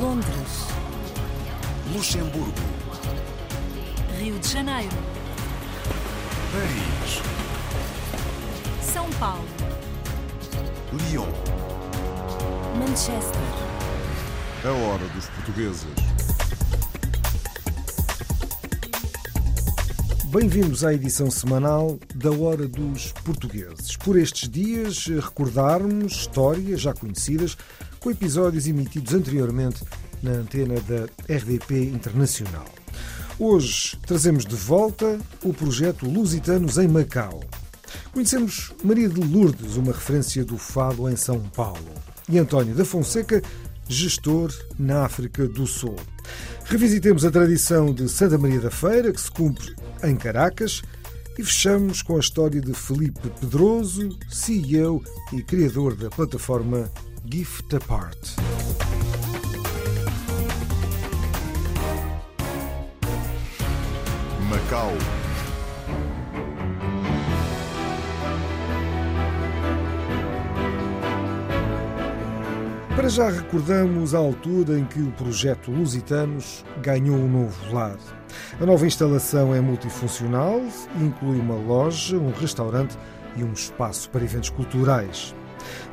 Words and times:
Londres, 0.00 0.68
Luxemburgo, 1.92 2.52
Rio 4.18 4.38
de 4.38 4.48
Janeiro, 4.48 4.96
Paris, 6.50 7.20
São 8.80 9.10
Paulo, 9.20 9.44
Lyon. 10.92 11.28
Manchester. 12.78 13.42
A 14.64 14.70
hora 14.70 15.06
dos 15.08 15.26
portugueses. 15.26 15.86
Bem-vindos 20.28 20.82
à 20.82 20.94
edição 20.94 21.30
semanal 21.30 21.98
da 22.14 22.30
Hora 22.30 22.66
dos 22.66 23.12
Portugueses. 23.12 23.94
Por 23.98 24.18
estes 24.18 24.48
dias, 24.48 25.04
recordarmos 25.06 26.12
histórias 26.12 26.80
já 26.80 26.94
conhecidas 26.94 27.58
com 28.02 28.10
episódios 28.10 28.66
emitidos 28.66 29.14
anteriormente 29.14 29.84
na 30.22 30.32
antena 30.32 30.74
da 30.80 31.04
RDP 31.32 31.84
Internacional. 31.84 32.64
Hoje 33.38 33.96
trazemos 34.04 34.44
de 34.44 34.56
volta 34.56 35.20
o 35.44 35.54
projeto 35.54 36.10
Lusitanos 36.10 36.78
em 36.78 36.88
Macau. 36.88 37.40
Conhecemos 38.12 38.72
Maria 38.82 39.08
de 39.08 39.20
Lourdes, 39.20 39.76
uma 39.76 39.92
referência 39.92 40.44
do 40.44 40.58
fado 40.58 41.08
em 41.08 41.14
São 41.14 41.38
Paulo, 41.50 41.88
e 42.28 42.38
António 42.38 42.74
da 42.74 42.84
Fonseca, 42.84 43.40
gestor 43.88 44.52
na 44.76 45.04
África 45.04 45.46
do 45.46 45.64
Sul. 45.64 45.96
Revisitemos 46.64 47.24
a 47.24 47.30
tradição 47.30 47.94
de 47.94 48.08
Santa 48.08 48.36
Maria 48.36 48.60
da 48.60 48.70
Feira, 48.70 49.12
que 49.12 49.20
se 49.20 49.30
cumpre 49.30 49.76
em 50.02 50.16
Caracas, 50.16 50.82
e 51.38 51.44
fechamos 51.44 52.02
com 52.02 52.16
a 52.16 52.20
história 52.20 52.60
de 52.60 52.74
Felipe 52.74 53.30
Pedroso, 53.40 54.08
CEO 54.28 55.02
e 55.32 55.42
criador 55.42 55.94
da 55.94 56.10
plataforma 56.10 56.90
Gift 57.24 57.74
Apart. 57.76 58.36
Macau. 64.50 64.92
Para 72.96 73.08
já 73.08 73.30
recordamos 73.30 74.14
a 74.14 74.18
altura 74.18 74.78
em 74.78 74.84
que 74.84 75.00
o 75.00 75.12
projeto 75.12 75.70
Lusitanos 75.70 76.64
ganhou 76.82 77.16
um 77.16 77.28
novo 77.28 77.72
lar. 77.72 77.96
A 78.60 78.66
nova 78.66 78.84
instalação 78.84 79.54
é 79.54 79.60
multifuncional 79.60 80.60
e 80.96 81.04
inclui 81.04 81.38
uma 81.38 81.54
loja, 81.54 82.16
um 82.16 82.32
restaurante 82.32 82.98
e 83.36 83.44
um 83.44 83.52
espaço 83.52 84.10
para 84.10 84.24
eventos 84.24 84.50
culturais. 84.50 85.34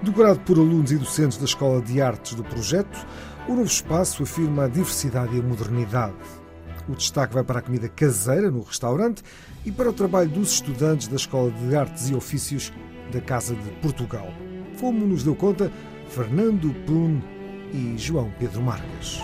Decorado 0.02 0.40
por 0.42 0.58
alunos 0.58 0.92
e 0.92 0.98
docentes 0.98 1.38
da 1.38 1.46
Escola 1.46 1.82
de 1.82 2.02
Artes 2.02 2.34
do 2.34 2.44
projeto, 2.44 3.06
o 3.48 3.52
novo 3.52 3.64
espaço 3.64 4.24
afirma 4.24 4.66
a 4.66 4.68
diversidade 4.68 5.36
e 5.36 5.40
a 5.40 5.44
modernidade. 5.44 6.16
O 6.88 6.96
destaque 6.96 7.34
vai 7.34 7.44
para 7.44 7.60
a 7.60 7.62
comida 7.62 7.88
caseira 7.88 8.50
no 8.50 8.62
restaurante 8.62 9.24
e 9.66 9.72
para 9.72 9.90
o 9.90 9.94
trabalho 9.94 10.30
dos 10.30 10.54
estudantes 10.54 11.08
da 11.08 11.16
Escola 11.16 11.52
de 11.52 11.76
Artes 11.76 12.10
e 12.10 12.16
Ofícios 12.16 12.72
da 13.12 13.22
Casa 13.22 13.56
de 13.56 13.70
Portugal. 13.82 14.28
Como 14.80 15.06
nos 15.06 15.24
deu 15.24 15.36
conta 15.36 15.72
Fernando 16.10 16.74
Pun 16.86 17.22
e 17.74 17.96
João 17.98 18.32
Pedro 18.40 18.62
Marques. 18.62 19.20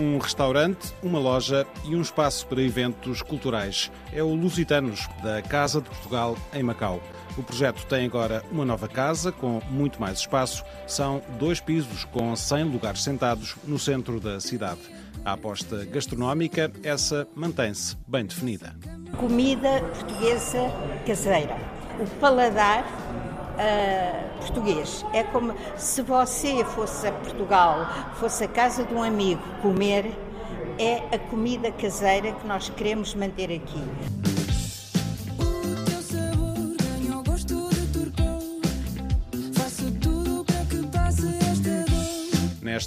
Um 0.00 0.18
restaurante, 0.18 0.94
uma 1.02 1.18
loja 1.18 1.66
e 1.84 1.94
um 1.94 2.00
espaço 2.00 2.46
para 2.46 2.62
eventos 2.62 3.20
culturais. 3.20 3.92
É 4.12 4.22
o 4.22 4.34
Lusitanos, 4.34 5.06
da 5.22 5.42
Casa 5.42 5.80
de 5.80 5.90
Portugal, 5.90 6.36
em 6.54 6.62
Macau. 6.62 7.02
O 7.36 7.42
projeto 7.42 7.86
tem 7.86 8.06
agora 8.06 8.44
uma 8.50 8.64
nova 8.64 8.88
casa 8.88 9.30
com 9.32 9.60
muito 9.70 10.00
mais 10.00 10.18
espaço. 10.18 10.64
São 10.86 11.22
dois 11.38 11.60
pisos 11.60 12.04
com 12.04 12.34
100 12.34 12.64
lugares 12.64 13.02
sentados 13.02 13.56
no 13.64 13.78
centro 13.78 14.20
da 14.20 14.40
cidade. 14.40 14.80
A 15.24 15.32
aposta 15.32 15.84
gastronómica, 15.84 16.70
essa 16.82 17.26
mantém-se 17.34 17.96
bem 18.06 18.24
definida. 18.24 18.74
Comida 19.16 19.80
portuguesa 19.80 20.70
caseira. 21.06 21.56
O 22.00 22.06
paladar 22.18 22.84
uh, 23.60 24.38
português. 24.38 25.04
É 25.12 25.22
como 25.22 25.54
se 25.76 26.02
você 26.02 26.64
fosse 26.64 27.06
a 27.06 27.12
Portugal, 27.12 27.86
fosse 28.18 28.44
a 28.44 28.48
casa 28.48 28.84
de 28.84 28.94
um 28.94 29.02
amigo 29.02 29.42
comer, 29.62 30.10
é 30.78 31.14
a 31.14 31.18
comida 31.18 31.70
caseira 31.70 32.32
que 32.32 32.46
nós 32.46 32.70
queremos 32.70 33.14
manter 33.14 33.52
aqui. 33.52 34.29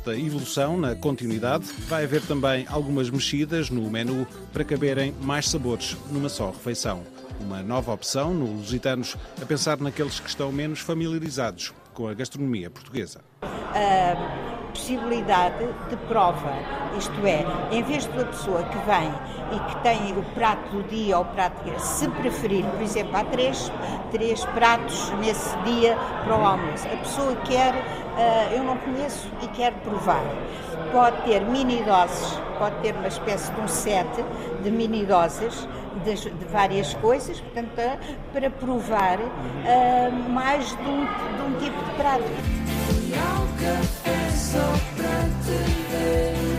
Dor. 0.02 0.14
Nesta 0.14 0.18
evolução, 0.18 0.76
na 0.76 0.96
continuidade, 0.96 1.66
vai 1.88 2.04
haver 2.04 2.22
também 2.24 2.66
algumas 2.68 3.12
mexidas 3.12 3.70
no 3.70 3.90
menu 3.92 4.26
para 4.52 4.64
caberem 4.64 5.14
mais 5.22 5.48
sabores 5.48 5.96
numa 6.12 6.30
só 6.30 6.50
refeição. 6.50 7.04
Uma 7.40 7.62
nova 7.62 7.94
opção 7.94 8.34
no 8.34 8.58
Lusitanos 8.58 9.16
a 9.40 9.46
pensar 9.46 9.80
naqueles 9.80 10.20
que 10.20 10.28
estão 10.28 10.52
menos 10.52 10.80
familiarizados 10.80 11.74
com 11.94 12.08
a 12.08 12.14
gastronomia 12.14 12.72
portuguesa. 12.72 13.22
a 13.74 14.70
possibilidade 14.72 15.66
de 15.90 15.96
prova. 16.08 16.54
Isto 16.98 17.26
é, 17.26 17.46
em 17.72 17.84
vez 17.84 18.04
de 18.04 18.10
uma 18.10 18.26
pessoa 18.26 18.64
que 18.64 18.78
vem 18.86 19.12
e 19.52 19.60
que 19.70 19.84
tem 19.84 20.18
o 20.18 20.24
prato 20.34 20.70
do 20.70 20.84
dia 20.90 21.18
ou 21.18 21.24
o 21.24 21.28
prato 21.28 21.64
que 21.64 21.80
se 21.82 22.08
preferir, 22.10 22.66
por 22.66 22.82
exemplo, 22.82 23.16
há 23.16 23.24
três, 23.26 23.72
três 24.12 24.44
pratos 24.46 25.12
nesse 25.20 25.56
dia 25.60 25.96
para 26.24 26.38
o 26.38 26.46
almoço. 26.46 26.88
A 26.88 26.98
pessoa 26.98 27.36
quer, 27.38 27.74
ah, 28.18 28.50
eu 28.52 28.64
não 28.64 28.78
conheço 28.78 29.30
e 29.42 29.48
quer 29.50 29.74
provar. 29.84 30.24
Pode 30.92 31.18
ter 31.24 31.42
mini 31.42 31.84
doses, 31.84 32.40
pode 32.58 32.76
ter 32.82 32.96
uma 32.96 33.08
espécie 33.08 33.52
de 33.52 33.62
um 33.62 33.68
set 33.68 34.08
de 34.64 34.72
mini 34.72 35.06
doses 35.06 35.68
de, 36.04 36.16
de 36.16 36.46
várias 36.46 36.94
coisas, 36.96 37.40
portanto, 37.40 37.72
ah, 37.80 37.98
para 38.32 38.50
provar 38.50 39.20
ah, 39.20 40.10
mais 40.30 40.70
de 40.70 40.84
um, 40.84 41.06
de 41.06 41.42
um 41.42 41.60
tipo 41.60 41.84
de 41.84 41.92
prato. 41.92 42.24
Ao 43.16 43.48
café 43.60 44.30
só 44.32 44.60
para 44.98 45.30
te 45.44 45.72
ver. 45.92 46.53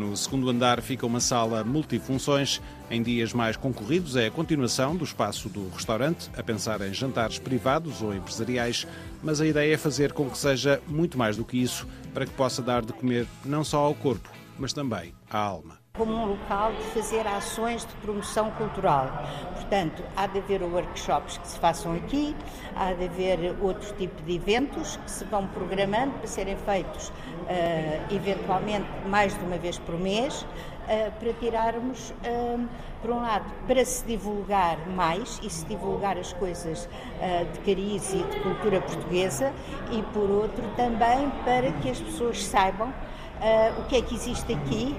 No 0.00 0.16
segundo 0.16 0.48
andar 0.48 0.80
fica 0.80 1.04
uma 1.04 1.20
sala 1.20 1.62
multifunções. 1.62 2.58
Em 2.90 3.02
dias 3.02 3.34
mais 3.34 3.54
concorridos 3.54 4.16
é 4.16 4.28
a 4.28 4.30
continuação 4.30 4.96
do 4.96 5.04
espaço 5.04 5.50
do 5.50 5.68
restaurante, 5.68 6.30
a 6.38 6.42
pensar 6.42 6.80
em 6.80 6.94
jantares 6.94 7.38
privados 7.38 8.00
ou 8.00 8.14
empresariais, 8.14 8.86
mas 9.22 9.42
a 9.42 9.46
ideia 9.46 9.74
é 9.74 9.76
fazer 9.76 10.14
com 10.14 10.30
que 10.30 10.38
seja 10.38 10.80
muito 10.88 11.18
mais 11.18 11.36
do 11.36 11.44
que 11.44 11.60
isso, 11.60 11.86
para 12.14 12.24
que 12.24 12.32
possa 12.32 12.62
dar 12.62 12.82
de 12.82 12.94
comer 12.94 13.26
não 13.44 13.62
só 13.62 13.80
ao 13.80 13.94
corpo, 13.94 14.30
mas 14.58 14.72
também 14.72 15.12
à 15.28 15.38
alma. 15.38 15.79
Como 15.92 16.14
um 16.14 16.24
local 16.24 16.72
de 16.72 16.82
fazer 16.84 17.26
ações 17.26 17.84
de 17.84 17.92
promoção 17.96 18.50
cultural. 18.52 19.10
Portanto, 19.54 20.02
há 20.16 20.26
de 20.26 20.38
haver 20.38 20.62
workshops 20.62 21.38
que 21.38 21.48
se 21.48 21.58
façam 21.58 21.94
aqui, 21.94 22.34
há 22.76 22.92
de 22.92 23.04
haver 23.04 23.56
outro 23.60 23.94
tipo 23.96 24.22
de 24.22 24.36
eventos 24.36 24.96
que 24.96 25.10
se 25.10 25.24
vão 25.24 25.46
programando 25.48 26.12
para 26.12 26.26
serem 26.26 26.56
feitos 26.56 27.12
eh, 27.48 28.00
eventualmente 28.10 28.86
mais 29.06 29.36
de 29.36 29.44
uma 29.44 29.58
vez 29.58 29.78
por 29.78 29.98
mês, 29.98 30.46
eh, 30.88 31.10
para 31.18 31.32
tirarmos, 31.34 32.14
eh, 32.22 32.56
por 33.02 33.10
um 33.10 33.20
lado, 33.20 33.44
para 33.66 33.84
se 33.84 34.04
divulgar 34.06 34.78
mais 34.88 35.40
e 35.42 35.50
se 35.50 35.66
divulgar 35.66 36.16
as 36.16 36.32
coisas 36.34 36.88
de 37.52 37.58
cariz 37.60 38.12
e 38.12 38.22
de 38.22 38.40
cultura 38.40 38.80
portuguesa, 38.80 39.52
e 39.90 40.02
por 40.14 40.30
outro 40.30 40.62
também 40.76 41.30
para 41.44 41.72
que 41.72 41.90
as 41.90 41.98
pessoas 41.98 42.44
saibam 42.44 42.92
o 43.78 43.84
que 43.88 43.96
é 43.96 44.02
que 44.02 44.14
existe 44.14 44.52
aqui 44.52 44.94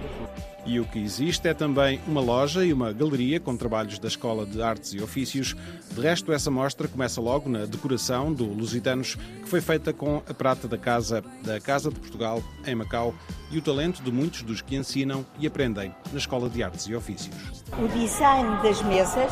E 0.66 0.79
o 0.79 0.85
que 0.85 0.99
existe 0.99 1.47
é 1.47 1.53
também 1.53 1.99
uma 2.07 2.22
loja 2.22 2.63
e 2.63 2.72
uma 2.72 2.94
galeria 2.94 3.39
com 3.39 3.57
trabalhos 3.57 3.97
da 3.97 4.07
Escola 4.07 4.45
de 4.45 4.61
Artes 4.61 4.94
e 4.94 5.01
Ofícios. 5.01 5.55
De 5.91 6.01
resto, 6.01 6.31
essa 6.31 6.51
mostra 6.51 6.88
começa 6.88 7.19
logo 7.19 7.50
na 7.50 7.65
decoração 7.65 8.31
do 8.31 8.45
Lusitanos, 8.45 9.15
que 9.15 9.50
foi 9.50 9.59
feita 9.59 9.91
com 9.91 10.21
a 10.30 10.33
prata 10.33 10.68
da 10.68 10.77
casa 10.77 11.24
da 11.41 11.59
Casa 11.59 11.89
de 11.89 12.00
Portugal, 12.00 12.44
em 12.65 12.75
Macau, 12.75 13.13
e 13.50 13.57
o 13.57 13.62
talento 13.62 14.01
de 14.03 14.12
muitos 14.12 14.44
dos 14.44 14.62
que 14.62 14.75
ensinam 14.75 15.25
e 15.39 15.47
aprendem 15.47 15.94
na 16.12 16.18
Escola 16.18 16.50
de 16.50 16.63
Artes 16.63 16.86
e 16.86 16.95
Ofícios. 16.95 17.36
O 17.77 17.88
design 17.88 18.62
das 18.62 18.81
mesas, 18.83 19.31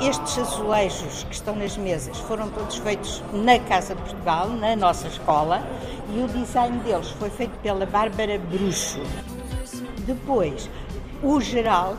estes 0.00 0.38
azulejos 0.38 1.24
que 1.24 1.34
estão 1.34 1.56
nas 1.56 1.76
mesas, 1.76 2.16
foram 2.20 2.48
todos 2.48 2.76
feitos 2.76 3.22
na 3.32 3.58
Casa 3.58 3.94
de 3.94 4.02
Portugal, 4.02 4.48
na 4.50 4.76
nossa 4.76 5.08
escola, 5.08 5.62
e 6.14 6.22
o 6.22 6.28
design 6.28 6.78
deles 6.78 7.08
foi 7.10 7.28
feito 7.30 7.56
pela 7.58 7.84
Bárbara 7.86 8.38
Bruxo. 8.38 9.00
Depois, 10.06 10.68
o 11.22 11.40
geral, 11.40 11.96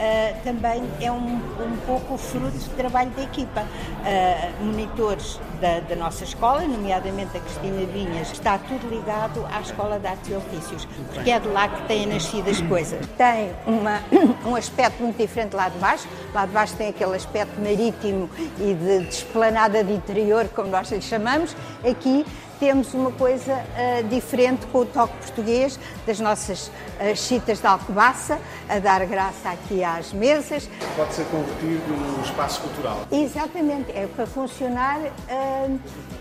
ah, 0.00 0.32
também 0.44 0.80
é 1.00 1.10
um, 1.10 1.16
um 1.16 1.76
pouco 1.84 2.16
fruto 2.16 2.56
do 2.56 2.76
trabalho 2.76 3.10
da 3.10 3.22
equipa. 3.22 3.66
Ah, 4.04 4.50
monitores 4.60 5.40
da, 5.60 5.80
da 5.80 5.96
nossa 5.96 6.22
escola, 6.22 6.62
nomeadamente 6.62 7.36
a 7.36 7.40
Cristina 7.40 7.84
Vinhas, 7.92 8.30
está 8.30 8.58
tudo 8.58 8.88
ligado 8.88 9.44
à 9.52 9.60
Escola 9.60 9.98
de 9.98 10.06
Artes 10.06 10.30
e 10.30 10.34
Ofícios, 10.34 10.88
porque 11.12 11.30
é 11.30 11.40
de 11.40 11.48
lá 11.48 11.68
que 11.68 11.82
têm 11.88 12.06
nascido 12.06 12.48
as 12.48 12.60
coisas. 12.60 13.04
Tem 13.16 13.52
uma, 13.66 14.00
um 14.48 14.54
aspecto 14.54 15.02
muito 15.02 15.16
diferente 15.16 15.56
lá 15.56 15.68
de 15.68 15.78
baixo. 15.78 16.06
Lá 16.32 16.46
de 16.46 16.52
baixo 16.52 16.76
tem 16.76 16.90
aquele 16.90 17.16
aspecto 17.16 17.60
marítimo 17.60 18.30
e 18.60 18.74
de, 18.74 19.00
de 19.00 19.08
esplanada 19.08 19.82
de 19.82 19.92
interior, 19.92 20.48
como 20.54 20.68
nós 20.68 20.90
lhe 20.92 21.02
chamamos. 21.02 21.56
Aqui 21.84 22.24
temos 22.58 22.92
uma 22.94 23.10
coisa 23.12 23.52
ah, 23.54 24.02
diferente 24.02 24.66
com 24.66 24.80
o 24.80 24.86
toque 24.86 25.14
português 25.18 25.78
das 26.06 26.20
nossas 26.20 26.70
ah, 26.98 27.14
chitas 27.14 27.60
de 27.60 27.66
alcobaça, 27.66 28.38
a 28.68 28.78
dar 28.78 29.04
graça 29.06 29.50
aqui 29.50 29.82
às 29.82 30.12
mesas. 30.12 30.68
Pode 30.96 31.14
ser 31.14 31.24
convertido 31.26 31.88
num 31.88 32.22
espaço 32.22 32.60
cultural. 32.60 33.06
Exatamente, 33.10 33.90
é 33.92 34.06
para 34.06 34.26
funcionar 34.26 35.00
ah, 35.28 35.68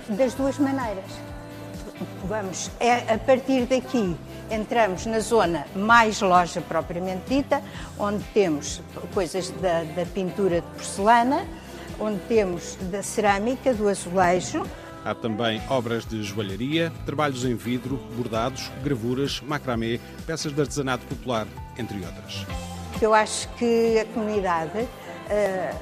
das 0.10 0.34
duas 0.34 0.58
maneiras. 0.58 1.06
Vamos, 2.26 2.70
é, 2.80 3.14
a 3.14 3.18
partir 3.18 3.66
daqui 3.66 4.16
entramos 4.52 5.06
na 5.06 5.20
zona 5.20 5.66
mais 5.76 6.22
loja 6.22 6.62
propriamente 6.62 7.24
dita, 7.28 7.62
onde 7.98 8.24
temos 8.34 8.82
coisas 9.14 9.50
da, 9.50 9.84
da 9.84 10.06
pintura 10.06 10.62
de 10.62 10.68
porcelana, 10.68 11.46
onde 12.00 12.20
temos 12.28 12.78
da 12.92 13.02
cerâmica, 13.02 13.74
do 13.74 13.88
azulejo, 13.88 14.64
Há 15.08 15.16
também 15.16 15.62
obras 15.70 16.06
de 16.06 16.22
joalharia, 16.22 16.92
trabalhos 17.06 17.46
em 17.46 17.56
vidro, 17.56 17.96
bordados, 18.18 18.70
gravuras, 18.84 19.40
macramê, 19.40 20.02
peças 20.26 20.52
de 20.52 20.60
artesanato 20.60 21.06
popular, 21.06 21.48
entre 21.78 21.96
outras. 22.00 22.46
Eu 23.02 23.14
acho 23.14 23.48
que 23.54 24.00
a 24.00 24.06
comunidade, 24.14 24.86
eh, 25.30 25.74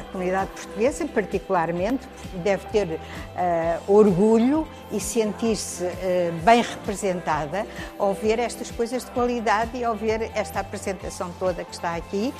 a 0.00 0.02
comunidade 0.10 0.50
portuguesa 0.50 1.06
particularmente, 1.06 2.08
deve 2.42 2.66
ter 2.70 2.98
eh, 3.36 3.78
orgulho 3.86 4.66
e 4.90 4.98
sentir-se 4.98 5.84
eh, 5.84 6.32
bem 6.44 6.60
representada 6.60 7.64
ao 7.96 8.12
ver 8.12 8.40
estas 8.40 8.72
coisas 8.72 9.04
de 9.04 9.12
qualidade 9.12 9.78
e 9.78 9.84
ao 9.84 9.94
ver 9.94 10.28
esta 10.34 10.58
apresentação 10.58 11.30
toda 11.38 11.62
que 11.62 11.72
está 11.72 11.94
aqui, 11.94 12.34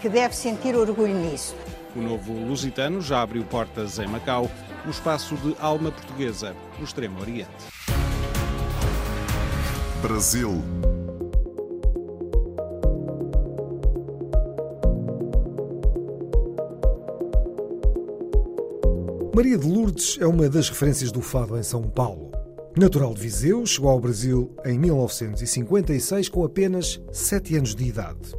que 0.00 0.08
deve 0.08 0.36
sentir 0.36 0.76
orgulho 0.76 1.14
nisso. 1.14 1.56
O 1.96 2.00
novo 2.00 2.32
Lusitano 2.32 3.00
já 3.00 3.22
abriu 3.22 3.44
portas 3.44 4.00
em 4.00 4.06
Macau, 4.08 4.50
no 4.84 4.90
espaço 4.90 5.36
de 5.36 5.56
alma 5.58 5.90
portuguesa, 5.90 6.54
no 6.78 6.84
Extremo 6.84 7.20
Oriente. 7.20 7.50
Brasil. 10.02 10.62
Maria 19.34 19.58
de 19.58 19.66
Lourdes 19.66 20.18
é 20.20 20.26
uma 20.26 20.48
das 20.48 20.68
referências 20.68 21.10
do 21.10 21.20
fado 21.20 21.58
em 21.58 21.62
São 21.62 21.82
Paulo. 21.82 22.30
Natural 22.76 23.14
de 23.14 23.20
Viseu, 23.20 23.64
chegou 23.64 23.90
ao 23.90 24.00
Brasil 24.00 24.54
em 24.64 24.78
1956 24.78 26.28
com 26.28 26.44
apenas 26.44 27.00
7 27.12 27.56
anos 27.56 27.74
de 27.74 27.84
idade. 27.84 28.34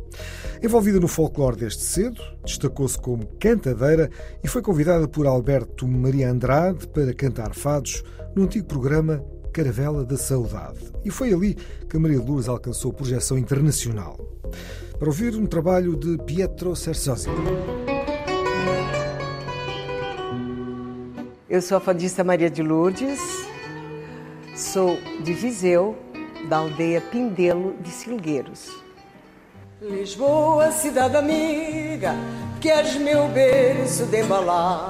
Envolvida 0.65 0.99
no 0.99 1.07
folclore 1.07 1.57
desde 1.57 1.83
cedo, 1.83 2.19
destacou-se 2.43 2.97
como 2.97 3.27
cantadeira 3.39 4.09
e 4.43 4.47
foi 4.47 4.63
convidada 4.63 5.07
por 5.07 5.27
Alberto 5.27 5.87
Maria 5.87 6.31
Andrade 6.31 6.87
para 6.87 7.13
cantar 7.13 7.53
fados 7.53 8.03
no 8.35 8.45
antigo 8.45 8.65
programa 8.65 9.23
Caravela 9.53 10.03
da 10.03 10.17
Saudade. 10.17 10.91
E 11.05 11.11
foi 11.11 11.31
ali 11.31 11.53
que 11.87 11.99
Maria 11.99 12.19
de 12.19 12.25
Lourdes 12.25 12.49
alcançou 12.49 12.91
projeção 12.91 13.37
internacional. 13.37 14.17
Para 14.97 15.07
ouvir 15.07 15.35
um 15.35 15.45
trabalho 15.45 15.95
de 15.95 16.17
Pietro 16.23 16.75
Cersosi. 16.75 17.29
Eu 21.47 21.61
sou 21.61 21.77
a 21.77 21.79
fadista 21.79 22.23
Maria 22.23 22.49
de 22.49 22.63
Lourdes, 22.63 23.19
sou 24.55 24.97
de 25.23 25.31
Viseu, 25.31 25.95
da 26.49 26.57
aldeia 26.57 27.01
Pindelo 27.01 27.75
de 27.83 27.91
Silgueiros. 27.91 28.84
Lisboa, 29.81 30.71
cidade 30.71 31.17
amiga, 31.17 32.15
que 32.61 32.69
és 32.69 32.95
meu 32.95 33.27
berço 33.27 34.05
de 34.05 34.21
embalar. 34.21 34.89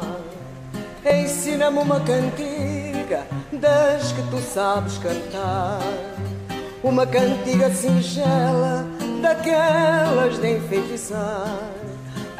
Ensina-me 1.04 1.80
uma 1.80 2.00
cantiga 2.02 3.26
das 3.52 4.12
que 4.12 4.22
tu 4.30 4.40
sabes 4.40 5.00
cantar. 5.00 5.80
Uma 6.84 7.08
cantiga 7.08 7.72
singela, 7.72 8.86
daquelas 9.24 10.38
de 10.40 10.56
enfeitiçar. 10.56 11.72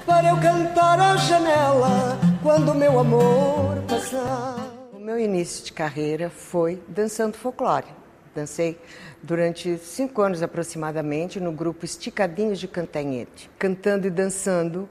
Para 0.06 0.30
eu 0.30 0.38
cantar 0.40 1.00
à 1.00 1.18
janela 1.18 2.16
quando 2.44 2.74
o 2.74 2.76
meu 2.76 3.00
amor 3.00 3.82
passar. 3.88 4.56
O 4.94 5.00
meu 5.00 5.18
início 5.18 5.66
de 5.66 5.74
carreira 5.74 6.30
foi 6.30 6.80
dançando 6.88 7.38
folclore. 7.38 8.05
Dancei 8.36 8.78
durante 9.24 9.78
cinco 9.78 10.22
anos 10.22 10.44
aproximadamente 10.44 11.40
no 11.40 11.54
grupo 11.54 11.86
Esticadinhos 11.86 12.60
de 12.60 12.68
Cantanhete. 12.68 13.50
Cantando 13.58 14.06
e 14.08 14.10
dançando, 14.10 14.90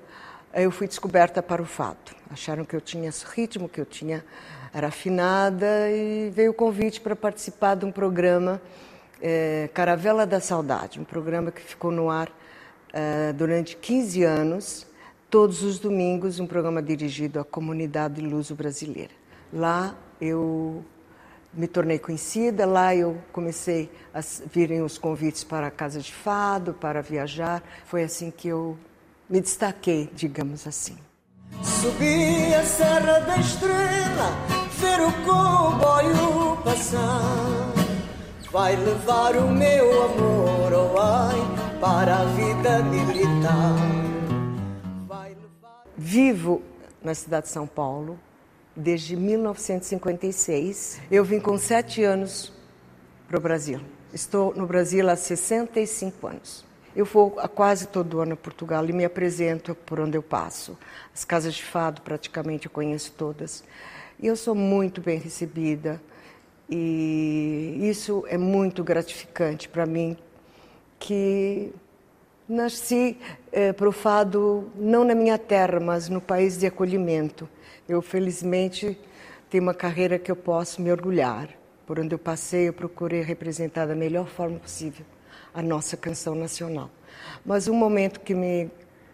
eu 0.55 0.71
fui 0.71 0.89
descoberta 0.89 1.43
para 1.43 1.61
o 1.61 1.67
fado. 1.67 2.17
Acharam 2.31 2.65
que 2.65 2.75
eu 2.75 2.81
tinha 2.81 3.11
ritmo, 3.35 3.69
que 3.69 3.79
eu 3.79 3.85
tinha 3.85 4.25
era 4.73 4.89
afinada 4.89 5.89
e 5.91 6.31
veio 6.31 6.51
o 6.51 6.55
convite 6.55 7.01
para 7.01 7.15
participar 7.15 7.77
de 7.77 7.85
um 7.85 7.93
programa 7.93 8.61
eh, 9.23 9.69
Caravela 9.73 10.27
da 10.27 10.41
Saudade, 10.41 10.99
um 10.99 11.05
programa 11.05 11.53
que 11.53 11.61
ficou 11.61 11.93
no 11.93 12.11
ar 12.11 12.29
eh, 12.93 13.33
durante 13.35 13.77
15 13.77 14.25
anos, 14.25 14.87
todos 15.31 15.63
os 15.63 15.79
domingos, 15.79 16.41
um 16.41 16.47
programa 16.47 16.83
dirigido 16.83 17.39
à 17.39 17.45
comunidade 17.45 18.21
luso-brasileira. 18.21 19.13
Lá 19.53 19.95
eu 20.21 20.85
me 21.57 21.67
tornei 21.67 21.99
conhecida, 21.99 22.67
lá 22.67 22.95
eu 22.95 23.17
comecei 23.33 23.91
a 24.13 24.21
virem 24.47 24.83
os 24.83 24.99
convites 24.99 25.45
para 25.45 25.69
a 25.69 25.71
casa 25.71 26.01
de 26.01 26.13
fado, 26.13 26.75
para 26.75 27.01
viajar. 27.01 27.63
Foi 27.87 28.03
assim 28.03 28.31
que 28.31 28.49
eu 28.49 28.77
me 29.29 29.41
destaquei, 29.41 30.11
digamos 30.15 30.67
assim. 30.67 30.97
Subi 31.63 32.55
a 32.55 32.65
Serra 32.65 33.21
da 33.21 33.37
Estrela, 33.39 34.31
ver 34.79 35.01
o 35.01 35.13
comboio 35.25 36.57
passar. 36.65 37.73
Vai 38.51 38.77
levar 38.77 39.37
o 39.37 39.51
meu 39.51 40.05
amor, 40.05 40.73
oh 40.73 41.01
ai, 41.01 41.81
para 41.81 42.19
a 42.19 42.25
vida 42.25 42.83
militar. 42.85 43.75
Vai 45.07 45.31
levar... 45.31 45.85
Vivo 45.97 46.63
na 47.03 47.15
cidade 47.15 47.47
de 47.47 47.53
São 47.53 47.67
Paulo 47.67 48.19
desde 48.77 49.17
1956. 49.17 51.01
Eu 51.11 51.25
vim 51.25 51.41
com 51.41 51.57
sete 51.59 52.03
anos 52.03 52.53
para 53.29 53.39
o 53.39 53.41
Brasil. 53.41 53.81
Estou 54.13 54.55
no 54.55 54.67
Brasil 54.67 55.09
há 55.09 55.17
65 55.17 56.27
anos. 56.27 56.65
Eu 56.95 57.05
vou 57.05 57.35
a 57.39 57.49
quase 57.49 57.89
todo 57.89 58.21
ano 58.21 58.35
a 58.35 58.37
Portugal 58.37 58.89
e 58.89 58.93
me 58.93 59.05
apresento 59.05 59.75
por 59.75 59.99
onde 59.99 60.17
eu 60.17 60.23
passo. 60.23 60.79
As 61.13 61.25
casas 61.25 61.55
de 61.55 61.65
fado, 61.65 62.03
praticamente, 62.03 62.67
eu 62.67 62.71
conheço 62.71 63.13
todas. 63.13 63.65
E 64.21 64.27
eu 64.29 64.37
sou 64.37 64.55
muito 64.55 65.01
bem 65.01 65.19
recebida. 65.19 66.01
E 66.71 67.79
isso 67.83 68.25
é 68.29 68.39
muito 68.39 68.83
gratificante 68.85 69.69
para 69.69 69.85
mim, 69.85 70.17
que 70.99 71.73
nasci 72.49 73.19
eh, 73.53 73.73
para 73.73 73.89
o 73.89 73.93
fado 73.93 74.71
não 74.77 75.05
na 75.05 75.15
minha 75.15 75.37
terra, 75.37 75.81
mas 75.81 76.09
no 76.09 76.21
país 76.21 76.57
de 76.57 76.67
acolhimento. 76.67 77.49
Eu, 77.89 78.01
felizmente, 78.01 78.99
tenho 79.51 79.63
uma 79.63 79.75
carreira 79.75 80.19
que 80.19 80.31
eu 80.31 80.37
posso 80.37 80.81
me 80.81 80.91
orgulhar. 80.91 81.49
Por 81.87 82.01
onde 82.01 82.15
eu 82.15 82.19
passei, 82.19 82.69
eu 82.69 82.73
procurei 82.73 83.21
representar 83.23 83.87
da 83.87 83.95
melhor 83.95 84.27
forma 84.27 84.59
possível 84.59 85.05
a 85.53 85.63
nossa 85.63 85.97
canção 85.97 86.35
nacional. 86.35 86.91
Mas 87.45 87.69
um 87.69 87.75
momento 87.75 88.21
que 88.21 88.35
me 88.35 88.71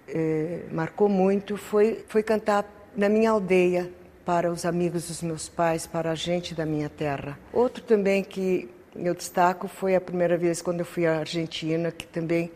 eh, 0.08 0.64
marcou 0.70 1.08
muito 1.08 1.56
foi, 1.56 2.04
foi 2.08 2.22
cantar 2.22 2.64
na 2.96 3.08
minha 3.08 3.30
aldeia, 3.30 3.90
para 4.24 4.50
os 4.50 4.64
amigos 4.64 5.08
dos 5.08 5.22
meus 5.22 5.48
pais, 5.48 5.88
para 5.88 6.12
a 6.12 6.14
gente 6.14 6.54
da 6.54 6.64
minha 6.64 6.88
terra. 6.88 7.36
Outro 7.52 7.82
também 7.82 8.22
que 8.22 8.70
eu 8.94 9.12
destaco 9.12 9.66
foi 9.66 9.96
a 9.96 10.00
primeira 10.00 10.36
vez 10.36 10.62
quando 10.62 10.80
eu 10.80 10.86
fui 10.86 11.04
à 11.04 11.18
Argentina, 11.18 11.90
que 11.90 12.06
também 12.06 12.50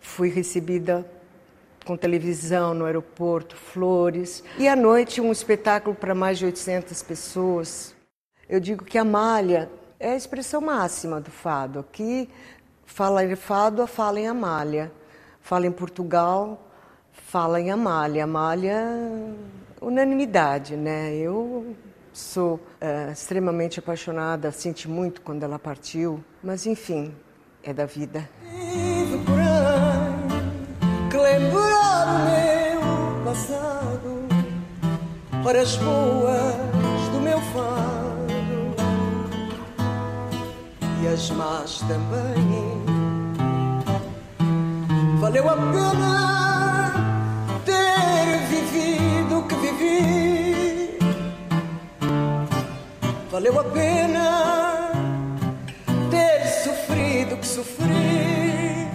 fui 0.00 0.28
recebida 0.28 1.06
com 1.84 1.96
televisão 1.96 2.74
no 2.74 2.84
aeroporto, 2.84 3.56
flores. 3.56 4.44
E 4.58 4.68
à 4.68 4.76
noite, 4.76 5.20
um 5.20 5.32
espetáculo 5.32 5.94
para 5.94 6.14
mais 6.14 6.38
de 6.38 6.46
800 6.46 7.02
pessoas. 7.02 7.94
Eu 8.48 8.60
digo 8.60 8.84
que 8.84 8.98
a 8.98 9.04
malha 9.04 9.70
é 9.98 10.12
a 10.12 10.16
expressão 10.16 10.60
máxima 10.60 11.20
do 11.20 11.30
fado. 11.30 11.78
Aqui, 11.78 12.28
fala 12.84 13.24
em 13.24 13.36
fado, 13.36 13.86
fala 13.86 14.20
em 14.20 14.26
Amália. 14.26 14.92
Fala 15.40 15.66
em 15.66 15.72
Portugal, 15.72 16.70
fala 17.12 17.60
em 17.60 17.70
Amália. 17.70 18.24
Amália, 18.24 18.84
unanimidade, 19.80 20.76
né? 20.76 21.14
Eu 21.14 21.74
sou 22.12 22.60
eh, 22.80 23.10
extremamente 23.12 23.78
apaixonada, 23.78 24.50
senti 24.52 24.88
muito 24.88 25.22
quando 25.22 25.42
ela 25.42 25.58
partiu, 25.58 26.22
mas 26.42 26.66
enfim, 26.66 27.14
é 27.62 27.72
da 27.72 27.86
vida. 27.86 28.28
Horas 35.44 35.76
boas 35.76 37.08
do 37.12 37.20
meu 37.20 37.40
fado 37.40 38.10
e 41.02 41.08
as 41.08 41.30
más 41.30 41.80
também. 41.80 42.84
Valeu 45.18 45.48
a 45.48 45.56
pena 45.56 46.92
ter 47.64 48.38
vivido 48.48 49.38
o 49.38 49.42
que 49.46 49.54
vivi. 49.56 50.98
Valeu 53.30 53.60
a 53.60 53.64
pena 53.64 54.92
ter 56.10 56.46
sofrido 56.64 57.34
o 57.34 57.38
que 57.38 57.46
sofri. 57.46 58.88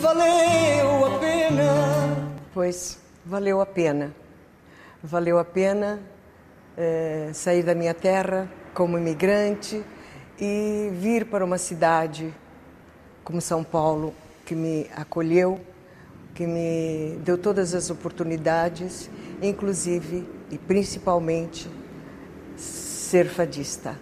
Valeu 0.00 1.06
a 1.06 1.18
pena. 1.18 2.16
Pois, 2.52 2.98
valeu 3.24 3.60
a 3.60 3.66
pena. 3.66 4.23
Valeu 5.06 5.38
a 5.38 5.44
pena 5.44 6.00
eh, 6.78 7.28
sair 7.34 7.62
da 7.62 7.74
minha 7.74 7.92
terra 7.92 8.50
como 8.72 8.96
imigrante 8.96 9.84
e 10.40 10.88
vir 10.94 11.26
para 11.26 11.44
uma 11.44 11.58
cidade 11.58 12.34
como 13.22 13.38
São 13.38 13.62
Paulo, 13.62 14.14
que 14.46 14.54
me 14.54 14.88
acolheu, 14.96 15.60
que 16.34 16.46
me 16.46 17.18
deu 17.22 17.36
todas 17.36 17.74
as 17.74 17.90
oportunidades, 17.90 19.10
inclusive 19.42 20.26
e 20.50 20.56
principalmente 20.56 21.70
ser 22.56 23.28
fadista. 23.28 24.00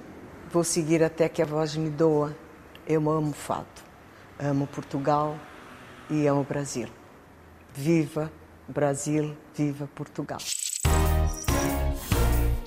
Vou 0.53 0.63
seguir 0.63 1.03
até 1.03 1.29
que 1.29 1.43
a 1.43 1.45
voz 1.45 1.75
me 1.75 1.91
doa. 1.91 2.33
Eu 2.87 3.11
amo 3.11 3.33
fado, 3.33 3.67
amo 4.39 4.69
Portugal 4.69 5.37
e 6.09 6.29
amo 6.29 6.45
Brasil. 6.45 6.87
Viva 7.75 8.31
Brasil, 8.69 9.37
viva 9.53 9.89
Portugal. 9.97 10.39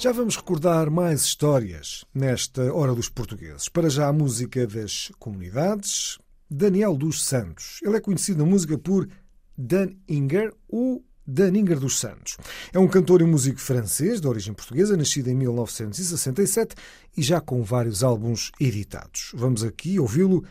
Já 0.06 0.12
vamos 0.12 0.36
recordar 0.36 0.92
mais 0.92 1.24
histórias 1.24 2.06
nesta 2.14 2.72
Hora 2.72 2.94
dos 2.94 3.10
Portugueses. 3.10 3.68
Para 3.68 3.90
já 3.90 4.08
a 4.08 4.14
música 4.14 4.68
das 4.68 5.12
comunidades. 5.18 6.20
Daniel 6.48 6.96
dos 6.96 7.26
Santos. 7.26 7.80
Ele 7.82 7.98
é 7.98 8.00
conhecido 8.00 8.46
na 8.46 8.48
música 8.48 8.78
por 8.78 9.10
Dan 9.58 9.90
Inger 10.08 10.54
ou 10.70 11.04
Dan 11.26 11.58
Inger 11.58 11.80
dos 11.80 11.98
Santos. 11.98 12.38
É 12.72 12.78
um 12.78 12.88
cantor 12.88 13.22
e 13.22 13.24
músico 13.24 13.60
francês 13.60 14.22
de 14.22 14.28
origem 14.28 14.54
portuguesa, 14.54 14.96
nascido 14.96 15.28
em 15.30 15.34
1967 15.34 16.76
e 17.18 17.24
já 17.24 17.42
com 17.42 17.64
vários 17.64 18.04
álbuns 18.04 18.52
editados. 18.60 19.32
Vamos 19.34 19.64
aqui 19.64 20.00
ouvi-lo 20.00 20.46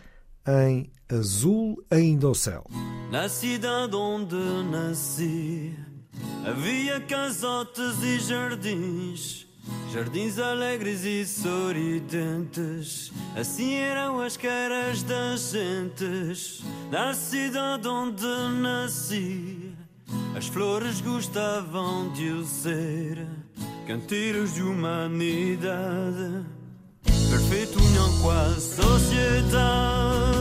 em 0.49 0.91
Azul 1.09 1.81
Ainda 1.89 2.27
ao 2.27 2.35
Céu. 2.35 2.67
Na 3.13 3.29
cidade 3.29 3.95
onde 3.95 4.35
nasci 4.69 5.77
havia 6.45 7.01
casotes 7.01 8.03
e 8.03 8.19
jardins, 8.19 9.44
jardins 9.93 10.39
alegres 10.39 11.05
e 11.05 11.25
sorridentes. 11.25 13.13
Assim 13.37 13.75
eram 13.75 14.21
as 14.21 14.37
caras 14.37 15.03
das 15.03 15.53
gentes. 15.53 16.63
Na 16.91 17.15
cidade 17.15 17.87
onde 17.89 18.27
nasci, 18.61 19.73
as 20.37 20.47
flores 20.47 21.01
gostavam 21.01 22.13
de 22.13 22.45
ser, 22.47 23.27
canteiros 23.87 24.55
de 24.55 24.63
humanidade. 24.63 26.45
Perfeita 27.05 27.79
união 27.79 28.21
com 28.21 28.31
a 28.31 28.51
sociedade 28.55 30.34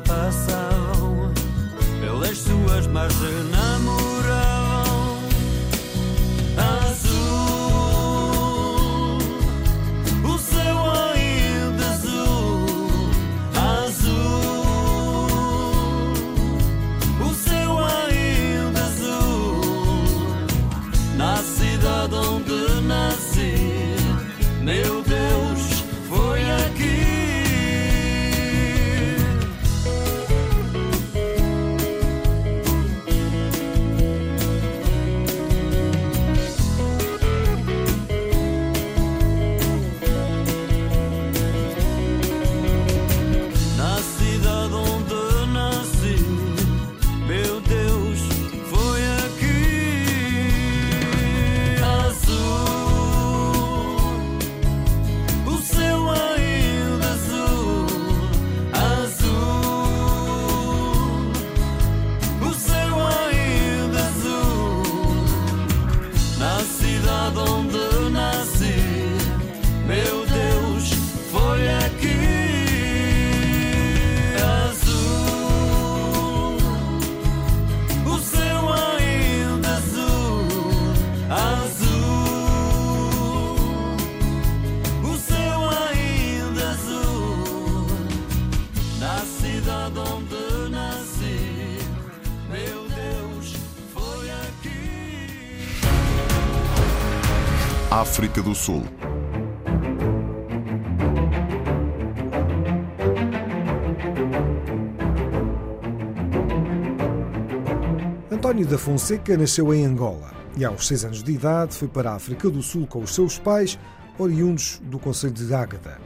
por 0.00 0.59
África 98.30 98.42
do 98.48 98.54
Sul. 98.54 98.84
António 108.30 108.66
da 108.68 108.78
Fonseca 108.78 109.36
nasceu 109.36 109.74
em 109.74 109.84
Angola 109.84 110.30
e, 110.56 110.64
aos 110.64 110.86
seis 110.86 111.04
anos 111.04 111.24
de 111.24 111.32
idade, 111.32 111.74
foi 111.74 111.88
para 111.88 112.12
a 112.12 112.14
África 112.14 112.48
do 112.48 112.62
Sul 112.62 112.86
com 112.86 113.00
os 113.00 113.12
seus 113.12 113.36
pais, 113.36 113.76
oriundos 114.16 114.80
do 114.84 115.00
Conselho 115.00 115.32
de 115.32 115.52
Ágada. 115.52 115.98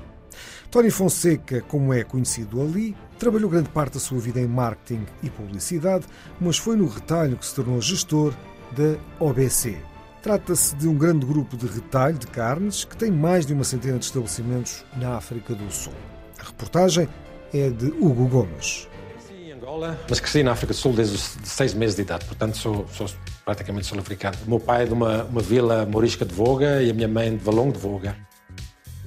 Tony 0.70 0.90
Fonseca, 0.90 1.60
como 1.60 1.92
é 1.92 2.04
conhecido 2.04 2.62
ali, 2.62 2.96
trabalhou 3.18 3.50
grande 3.50 3.68
parte 3.68 3.94
da 3.94 4.00
sua 4.00 4.18
vida 4.18 4.40
em 4.40 4.48
marketing 4.48 5.04
e 5.22 5.28
publicidade, 5.28 6.06
mas 6.40 6.56
foi 6.56 6.74
no 6.74 6.86
retalho 6.86 7.36
que 7.36 7.44
se 7.44 7.54
tornou 7.54 7.82
gestor 7.82 8.32
da 8.72 8.96
OBC. 9.22 9.76
Trata-se 10.24 10.74
de 10.76 10.88
um 10.88 10.96
grande 10.96 11.26
grupo 11.26 11.54
de 11.54 11.66
retalho 11.66 12.16
de 12.16 12.26
carnes 12.26 12.82
que 12.82 12.96
tem 12.96 13.10
mais 13.10 13.44
de 13.44 13.52
uma 13.52 13.62
centena 13.62 13.98
de 13.98 14.06
estabelecimentos 14.06 14.82
na 14.96 15.18
África 15.18 15.54
do 15.54 15.70
Sul. 15.70 15.92
A 16.40 16.44
reportagem 16.44 17.06
é 17.52 17.68
de 17.68 17.88
Hugo 17.88 18.26
Gomes. 18.26 18.88
Ici, 19.18 19.34
em 19.34 19.52
Angola, 19.52 20.00
mas 20.08 20.20
cresci 20.20 20.42
na 20.42 20.52
África 20.52 20.72
do 20.72 20.76
Sul 20.78 20.94
desde 20.94 21.16
os 21.16 21.36
seis 21.44 21.74
meses 21.74 21.94
de 21.94 22.00
idade, 22.00 22.24
portanto 22.24 22.56
sou, 22.56 22.88
sou 22.88 23.06
praticamente 23.44 23.86
sul-africano. 23.86 24.34
O 24.46 24.48
meu 24.48 24.60
pai 24.60 24.84
é 24.84 24.86
de 24.86 24.94
uma, 24.94 25.24
uma 25.24 25.42
vila 25.42 25.84
morisca 25.84 26.24
de 26.24 26.34
Voga 26.34 26.82
e 26.82 26.88
a 26.88 26.94
minha 26.94 27.06
mãe 27.06 27.36
de 27.36 27.44
Valongo 27.44 27.74
de 27.74 27.78
Voga. 27.78 28.16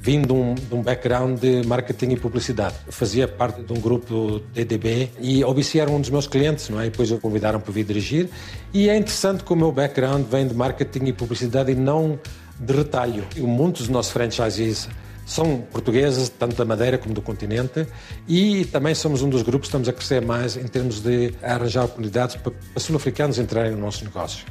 Vim 0.07 0.21
de 0.21 0.31
um, 0.31 0.55
de 0.55 0.73
um 0.73 0.81
background 0.81 1.37
de 1.37 1.67
marketing 1.67 2.11
e 2.11 2.15
publicidade. 2.15 2.75
Fazia 2.87 3.27
parte 3.27 3.61
de 3.61 3.73
um 3.73 3.75
grupo 3.75 4.39
DDB 4.53 5.09
e 5.19 5.43
a 5.43 5.47
OBC 5.49 5.79
era 5.79 5.91
um 5.91 5.99
dos 5.99 6.09
meus 6.09 6.25
clientes, 6.25 6.69
não 6.69 6.79
é? 6.79 6.85
E 6.85 6.89
depois 6.89 7.11
o 7.11 7.17
convidaram 7.17 7.59
para 7.59 7.73
vir 7.73 7.83
dirigir. 7.83 8.29
E 8.73 8.87
é 8.87 8.95
interessante 8.95 9.43
que 9.43 9.51
o 9.51 9.55
meu 9.57 9.69
background 9.69 10.25
vem 10.25 10.47
de 10.47 10.53
marketing 10.53 11.07
e 11.07 11.11
publicidade 11.11 11.73
e 11.73 11.75
não 11.75 12.17
de 12.57 12.73
retalho. 12.73 13.25
E 13.35 13.41
muitos 13.41 13.81
dos 13.81 13.89
nossos 13.89 14.13
franchisees 14.13 14.87
são 15.25 15.59
portugueses, 15.59 16.29
tanto 16.29 16.55
da 16.55 16.63
Madeira 16.63 16.97
como 16.97 17.13
do 17.13 17.21
continente, 17.21 17.85
e 18.29 18.63
também 18.63 18.95
somos 18.95 19.21
um 19.21 19.29
dos 19.29 19.41
grupos 19.41 19.67
que 19.67 19.71
estamos 19.71 19.89
a 19.89 19.91
crescer 19.91 20.25
mais 20.25 20.55
em 20.55 20.67
termos 20.67 21.01
de 21.01 21.33
arranjar 21.43 21.83
oportunidades 21.83 22.37
para, 22.37 22.53
para 22.53 22.79
sul-africanos 22.79 23.39
entrarem 23.39 23.73
no 23.73 23.79
nosso 23.79 24.05
negócio. 24.05 24.45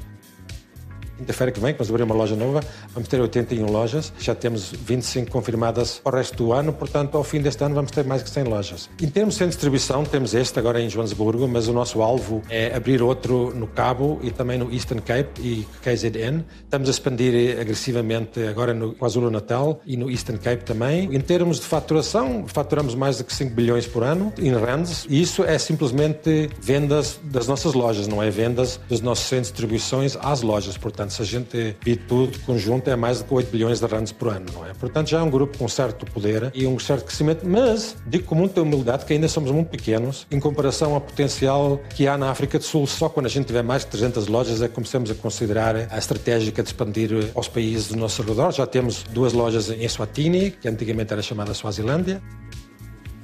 Quinta-feira 1.17 1.51
que 1.51 1.61
vem, 1.61 1.73
que 1.73 1.79
vamos 1.79 1.91
abrir 1.91 2.03
uma 2.03 2.15
loja 2.15 2.37
nova, 2.37 2.61
vamos 2.93 3.09
ter 3.09 3.21
81 3.21 3.67
lojas, 3.67 4.13
já 4.19 4.35
temos 4.35 4.71
25 4.71 5.31
confirmadas 5.31 5.99
para 6.03 6.17
o 6.17 6.19
resto 6.19 6.37
do 6.37 6.53
ano, 6.53 6.73
portanto, 6.73 7.17
ao 7.17 7.25
fim 7.25 7.41
deste 7.41 7.65
ano 7.65 7.75
vamos 7.75 7.91
ter 7.91 8.05
mais 8.05 8.23
que 8.23 8.31
100 8.31 8.45
lojas. 8.45 8.91
Em 9.01 9.09
termos 9.09 9.37
de 9.39 9.47
distribuição, 9.47 10.05
temos 10.05 10.35
este 10.35 10.59
agora 10.59 10.81
em 10.81 10.89
Joanesburgo, 10.89 11.49
mas 11.49 11.69
o 11.69 11.73
nosso 11.73 12.03
alvo 12.03 12.43
é 12.51 12.75
abrir 12.75 13.03
outro 13.03 13.55
no 13.55 13.67
Cabo 13.67 14.19
e 14.23 14.31
também 14.31 14.59
no 14.59 14.73
Eastern 14.73 15.01
Cape 15.01 15.41
e 15.41 15.67
KZN. 15.83 16.45
Estamos 16.65 16.89
a 16.89 16.91
expandir 16.91 17.59
agressivamente 17.59 18.43
agora 18.47 18.75
no 18.75 18.95
KwaZulu-Natal 18.95 19.81
e 19.87 19.97
no 19.97 20.11
Eastern 20.11 20.39
Cape 20.39 20.65
também. 20.65 21.15
Em 21.15 21.21
termos 21.21 21.61
de 21.61 21.67
faturação, 21.67 22.45
faturamos 22.47 22.95
mais 22.95 23.19
de 23.19 23.25
5 23.27 23.55
bilhões 23.55 23.87
por 23.87 24.03
ano 24.03 24.33
em 24.39 24.53
rands, 24.53 25.07
e 25.09 25.21
isso 25.21 25.45
é 25.45 25.59
simplesmente 25.59 26.51
vendas 26.61 27.19
das 27.25 27.47
nossas 27.47 27.75
lojas, 27.75 28.07
não 28.07 28.23
é 28.23 28.31
vendas 28.31 28.79
dos 28.89 29.01
nossos 29.01 29.27
centros 29.27 29.49
de 29.49 29.53
distribuições 29.53 30.17
às 30.17 30.43
lojas, 30.43 30.77
portanto, 30.77 31.06
se 31.11 31.23
a 31.23 31.25
gente 31.25 31.77
vir 31.83 31.97
tudo 32.07 32.39
conjunto, 32.41 32.89
é 32.89 32.97
mais 32.97 33.23
de 33.23 33.27
8 33.29 33.51
bilhões 33.51 33.81
de 33.81 33.87
rands 33.87 34.13
por 34.13 34.29
ano, 34.29 34.47
não 34.53 34.67
é? 34.67 34.73
Portanto, 34.75 35.09
já 35.09 35.21
é 35.21 35.23
um 35.23 35.31
grupo 35.31 35.59
com 35.59 35.69
certo 35.69 36.07
poder 36.07 36.51
e 36.55 36.67
um 36.67 36.79
certo 36.79 37.05
crescimento, 37.05 37.47
mas 37.47 37.97
digo 38.07 38.25
com 38.25 38.35
muita 38.35 38.63
humildade 38.63 39.05
que 39.05 39.13
ainda 39.13 39.29
somos 39.29 39.51
muito 39.51 39.69
pequenos 39.69 40.27
em 40.31 40.41
comparação 40.41 40.95
ao 40.95 41.01
potencial 41.01 41.81
que 41.95 42.07
há 42.07 42.17
na 42.17 42.31
África 42.31 42.59
do 42.59 42.65
Sul. 42.65 42.87
Só 42.87 43.09
quando 43.09 43.27
a 43.27 43.29
gente 43.29 43.47
tiver 43.47 43.63
mais 43.63 43.83
de 43.83 43.89
300 43.89 44.27
lojas 44.27 44.63
é 44.63 44.69
que 44.69 44.75
começamos 44.75 45.11
a 45.11 45.15
considerar 45.15 45.77
a 45.91 45.99
estratégica 45.99 46.63
de 46.63 46.69
expandir 46.69 47.31
aos 47.35 47.49
países 47.49 47.89
do 47.89 47.97
nosso 47.97 48.23
redor. 48.23 48.53
Já 48.53 48.67
temos 48.67 49.03
duas 49.05 49.33
lojas 49.33 49.71
em 49.71 49.85
Eswatini, 49.85 50.51
que 50.51 50.69
antigamente 50.69 51.13
era 51.13 51.23
chamada 51.23 51.55
Suazilândia. 51.55 52.23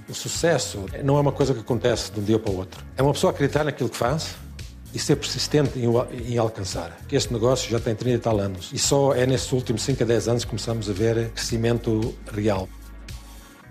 O 0.08 0.14
sucesso 0.14 0.84
não 1.02 1.16
é 1.16 1.20
uma 1.20 1.32
coisa 1.32 1.54
que 1.54 1.60
acontece 1.60 2.12
de 2.12 2.20
um 2.20 2.24
dia 2.24 2.38
para 2.38 2.52
o 2.52 2.56
outro. 2.56 2.84
É 2.96 3.02
uma 3.02 3.12
pessoa 3.12 3.32
acreditar 3.32 3.64
naquilo 3.64 3.88
que 3.88 3.96
faz, 3.96 4.34
e 4.94 4.98
ser 4.98 5.16
persistente 5.16 5.78
em, 5.78 5.86
em, 6.32 6.38
alcançar. 6.38 6.96
Este 7.10 7.32
negócio 7.32 7.70
já 7.70 7.80
tem 7.80 7.94
30 7.94 8.16
e 8.16 8.18
tal 8.18 8.38
anos 8.38 8.70
e 8.72 8.78
só 8.78 9.14
é 9.14 9.26
nestes 9.26 9.52
últimos 9.52 9.82
5 9.82 10.02
a 10.02 10.06
10 10.06 10.28
anos 10.28 10.44
que 10.44 10.50
começamos 10.50 10.88
a 10.88 10.92
ver 10.92 11.30
crescimento 11.30 12.14
real. 12.32 12.68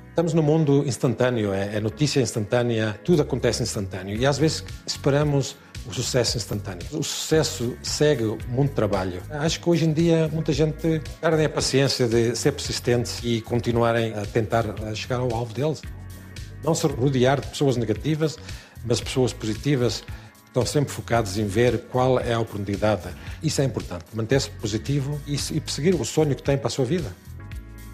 Estamos 0.09 0.33
no 0.33 0.43
mundo 0.43 0.83
instantâneo, 0.85 1.53
é, 1.53 1.77
é 1.77 1.79
notícia 1.79 2.19
instantânea, 2.19 2.99
tudo 3.03 3.21
acontece 3.21 3.63
instantâneo 3.63 4.17
e 4.17 4.25
às 4.25 4.37
vezes 4.37 4.63
esperamos 4.85 5.55
o 5.87 5.93
sucesso 5.93 6.37
instantâneo. 6.37 6.85
O 6.91 7.03
sucesso 7.03 7.75
segue 7.81 8.37
muito 8.47 8.73
trabalho. 8.73 9.21
Acho 9.29 9.59
que 9.59 9.69
hoje 9.69 9.85
em 9.85 9.93
dia 9.93 10.29
muita 10.31 10.53
gente 10.53 11.01
perde 11.19 11.45
a 11.45 11.49
paciência 11.49 12.07
de 12.07 12.35
ser 12.35 12.51
persistentes 12.51 13.19
e 13.23 13.41
continuarem 13.41 14.13
a 14.13 14.25
tentar 14.25 14.65
chegar 14.93 15.19
ao 15.19 15.33
alvo 15.33 15.53
deles. 15.53 15.81
Não 16.63 16.75
se 16.75 16.85
rodear 16.87 17.41
de 17.41 17.47
pessoas 17.47 17.77
negativas, 17.77 18.37
mas 18.85 19.01
pessoas 19.01 19.33
positivas 19.33 20.03
estão 20.51 20.65
sempre 20.65 20.91
focados 20.91 21.37
em 21.37 21.47
ver 21.47 21.85
qual 21.89 22.19
é 22.19 22.33
a 22.33 22.39
oportunidade. 22.39 23.03
Isso 23.41 23.61
é 23.61 23.63
importante, 23.63 24.05
manter-se 24.13 24.49
positivo 24.49 25.19
e, 25.25 25.35
e 25.35 25.61
perseguir 25.61 25.95
o 25.95 26.03
sonho 26.03 26.35
que 26.35 26.43
tem 26.43 26.57
para 26.57 26.67
a 26.67 26.69
sua 26.69 26.83
vida. 26.83 27.09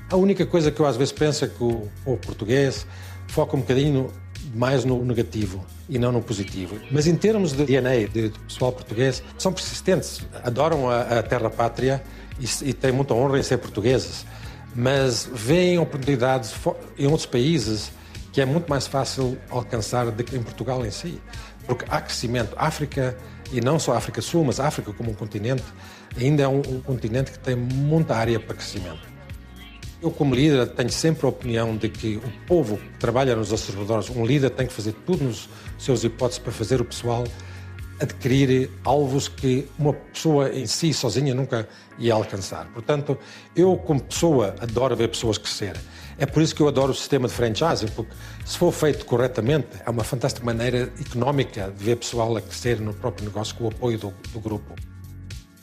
A 0.10 0.16
única 0.16 0.44
coisa 0.46 0.72
que 0.72 0.80
eu 0.80 0.88
às 0.88 0.98
vezes 0.98 1.12
penso 1.12 1.46
é 1.46 1.48
que 1.48 1.64
o, 1.64 1.88
o 2.04 2.18
português 2.18 2.88
foca 3.28 3.56
um 3.56 3.60
bocadinho 3.60 4.12
mais 4.56 4.84
no 4.84 5.04
negativo 5.06 5.64
e 5.88 6.00
não 6.00 6.12
no 6.12 6.22
positivo. 6.22 6.80
Mas 6.90 7.06
em 7.06 7.16
termos 7.16 7.52
de 7.52 7.64
DNA 7.64 8.08
de, 8.08 8.30
pessoal 8.48 8.72
português, 8.72 9.22
são 9.38 9.54
persistentes, 9.54 10.22
adoram 10.44 10.90
a, 10.90 11.02
a 11.02 11.24
terra 11.24 11.52
pátria 11.52 12.04
e, 12.40 12.70
e 12.70 12.74
têm 12.74 12.92
muita 12.92 13.14
honra 13.14 13.38
em 13.38 13.44
ser 13.44 13.58
portugueses, 13.58 14.26
mas 14.74 15.30
veem 15.32 15.78
oportunidades 15.78 16.56
em 16.98 17.06
outros 17.06 17.28
países 17.28 17.92
que 18.32 18.42
é 18.42 18.46
muito 18.46 18.68
mais 18.68 18.88
fácil 18.88 19.38
alcançar 19.50 20.10
do 20.10 20.24
que 20.24 20.36
em 20.36 20.42
Portugal 20.42 20.86
em 20.86 20.92
si 20.92 21.20
porque 21.68 21.86
há 21.90 22.02
crescimento. 22.02 22.56
África, 22.58 23.16
e 23.52 23.62
não 23.62 23.78
só 23.78 23.94
África 23.94 24.22
Sul, 24.22 24.46
mas 24.46 24.60
África 24.60 24.92
como 24.94 25.12
um 25.12 25.14
continente, 25.14 25.64
ainda 26.20 26.44
é 26.44 26.48
um, 26.48 26.60
um 26.60 26.82
continente 26.82 27.32
que 27.32 27.40
tem 27.40 27.56
muita 27.56 28.16
área 28.16 28.40
para 28.40 28.56
crescimento. 28.56 29.18
Eu, 30.02 30.12
como 30.12 30.34
líder, 30.34 30.68
tenho 30.70 30.92
sempre 30.92 31.26
a 31.26 31.30
opinião 31.30 31.76
de 31.76 31.90
que 31.90 32.18
o 32.18 32.46
povo 32.46 32.78
que 32.78 33.00
trabalha 33.00 33.36
nos 33.36 33.52
observadores, 33.52 34.10
um 34.10 34.26
líder 34.26 34.52
tem 34.52 34.68
que 34.68 34.74
fazer 34.74 34.94
tudo 35.06 35.24
nos 35.24 35.50
seus 35.78 36.04
hipóteses 36.04 36.40
para 36.40 36.52
fazer 36.52 36.80
o 36.80 36.86
pessoal 36.86 37.24
adquirir 38.00 38.70
alvos 38.84 39.28
que 39.28 39.68
uma 39.78 39.94
pessoa 39.94 40.50
em 40.50 40.66
si, 40.66 40.94
sozinha, 40.94 41.34
nunca 41.34 41.68
ia 41.98 42.14
alcançar. 42.14 42.66
Portanto, 42.74 43.18
eu, 43.56 43.76
como 43.78 44.02
pessoa, 44.02 44.56
adoro 44.60 44.96
ver 44.96 45.10
pessoas 45.10 45.38
crescer. 45.38 45.76
É 46.18 46.26
por 46.26 46.42
isso 46.42 46.56
que 46.56 46.62
eu 46.62 46.68
adoro 46.68 46.92
o 46.92 46.96
sistema 46.96 47.28
de 47.28 47.34
franchising, 47.34 47.88
porque 47.96 48.12
se 48.46 48.58
for 48.58 48.72
feito 48.72 49.06
corretamente, 49.06 49.68
é 49.86 49.90
uma 49.90 50.04
fantástica 50.04 50.46
maneira 50.46 50.92
económica 51.00 51.72
de 51.78 51.84
ver 51.84 51.98
pessoal 51.98 52.36
a 52.36 52.42
crescer 52.42 52.80
no 52.80 52.94
próprio 52.94 53.26
negócio 53.26 53.56
com 53.56 53.66
o 53.66 53.68
apoio 53.68 54.00
do, 54.00 54.14
do 54.34 54.40
grupo. 54.40 54.74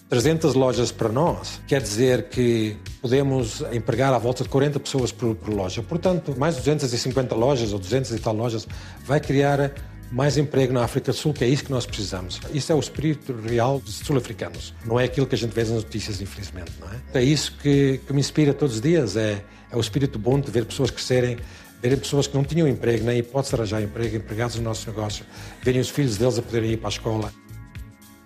300 0.09 0.55
lojas 0.55 0.93
para 0.93 1.09
nós 1.09 1.61
quer 1.67 1.83
dizer 1.83 2.29
que 2.29 2.77
podemos 3.03 3.63
empregar 3.73 4.13
à 4.13 4.19
volta 4.19 4.45
de 4.45 4.49
40 4.49 4.79
pessoas 4.79 5.11
por, 5.11 5.35
por 5.35 5.53
loja. 5.53 5.83
Portanto, 5.83 6.35
mais 6.39 6.57
250 6.57 7.35
lojas 7.35 7.73
ou 7.73 7.81
200 7.81 8.13
e 8.13 8.19
tal 8.21 8.35
lojas 8.35 8.69
vai 9.05 9.19
criar 9.19 9.73
mais 10.15 10.39
emprego 10.39 10.73
na 10.73 10.85
África 10.85 11.11
do 11.11 11.17
Sul, 11.17 11.35
que 11.35 11.43
é 11.43 11.49
isso 11.49 11.65
que 11.65 11.73
nós 11.73 11.85
precisamos. 11.85 12.41
Isso 12.53 12.71
é 12.71 12.75
o 12.75 12.79
espírito 12.79 13.33
real 13.33 13.81
dos 13.81 13.97
sul-africanos. 13.97 14.73
Não 14.87 14.99
é 14.99 15.05
aquilo 15.05 15.27
que 15.27 15.35
a 15.35 15.39
gente 15.39 15.53
vê 15.53 15.63
nas 15.63 15.73
notícias, 15.73 16.21
infelizmente. 16.21 16.71
Não 16.81 16.89
é? 16.89 17.01
é 17.15 17.23
isso 17.25 17.53
que, 17.61 17.99
que 18.07 18.13
me 18.13 18.21
inspira 18.21 18.55
todos 18.55 18.77
os 18.77 18.81
dias. 18.81 19.17
É, 19.17 19.45
é 19.73 19.77
o 19.77 19.81
espírito 19.81 20.17
bom 20.17 20.39
de 20.39 20.53
ver 20.53 20.67
pessoas 20.67 20.93
crescerem, 20.93 21.37
verem 21.83 21.99
pessoas 21.99 22.29
que 22.29 22.37
não 22.37 22.45
tinham 22.45 22.69
emprego, 22.69 23.05
nem 23.05 23.19
hipótese 23.19 23.51
de 23.51 23.57
arranjar 23.57 23.83
emprego, 23.83 24.17
empregados 24.17 24.55
no 24.55 24.63
nosso 24.63 24.89
negócio, 24.89 25.27
verem 25.65 25.81
os 25.81 25.89
filhos 25.89 26.17
deles 26.17 26.39
a 26.39 26.43
poderem 26.43 26.71
ir 26.71 26.77
para 26.77 26.89
a 26.89 26.93
escola. 26.93 27.33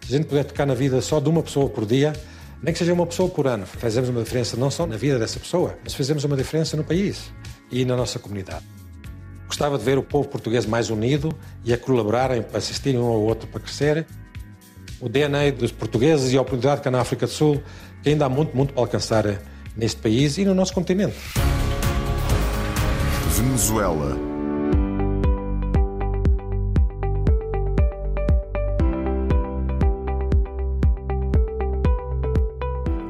Se 0.06 0.14
a 0.14 0.18
gente 0.18 0.26
puder 0.26 0.44
tocar 0.44 0.66
na 0.66 0.74
vida 0.74 1.00
só 1.00 1.18
de 1.18 1.30
uma 1.30 1.42
pessoa 1.42 1.70
por 1.70 1.86
dia, 1.86 2.12
nem 2.62 2.70
que 2.70 2.78
seja 2.78 2.92
uma 2.92 3.06
pessoa 3.06 3.30
por 3.30 3.46
ano, 3.46 3.64
fazemos 3.64 4.10
uma 4.10 4.22
diferença 4.22 4.58
não 4.58 4.70
só 4.70 4.86
na 4.86 4.98
vida 4.98 5.18
dessa 5.18 5.40
pessoa, 5.40 5.78
mas 5.82 5.94
fazemos 5.94 6.22
uma 6.24 6.36
diferença 6.36 6.76
no 6.76 6.84
país 6.84 7.32
e 7.70 7.82
na 7.86 7.96
nossa 7.96 8.18
comunidade. 8.18 8.77
Gostava 9.48 9.78
de 9.78 9.84
ver 9.84 9.96
o 9.96 10.02
povo 10.02 10.28
português 10.28 10.66
mais 10.66 10.90
unido 10.90 11.34
e 11.64 11.72
a 11.72 11.78
colaborarem 11.78 12.42
para 12.42 12.58
assistirem 12.58 13.00
um 13.00 13.06
ao 13.06 13.22
outro 13.22 13.48
para 13.48 13.60
crescer. 13.60 14.06
O 15.00 15.08
DNA 15.08 15.52
dos 15.52 15.72
portugueses 15.72 16.32
e 16.32 16.36
a 16.36 16.42
oportunidade 16.42 16.82
que 16.82 16.88
há 16.88 16.90
na 16.90 17.00
África 17.00 17.26
do 17.26 17.32
Sul, 17.32 17.62
que 18.02 18.10
ainda 18.10 18.26
há 18.26 18.28
muito, 18.28 18.54
muito 18.54 18.74
para 18.74 18.82
alcançar 18.82 19.24
neste 19.74 20.02
país 20.02 20.36
e 20.36 20.44
no 20.44 20.54
nosso 20.54 20.74
continente. 20.74 21.16
Venezuela. 23.30 24.18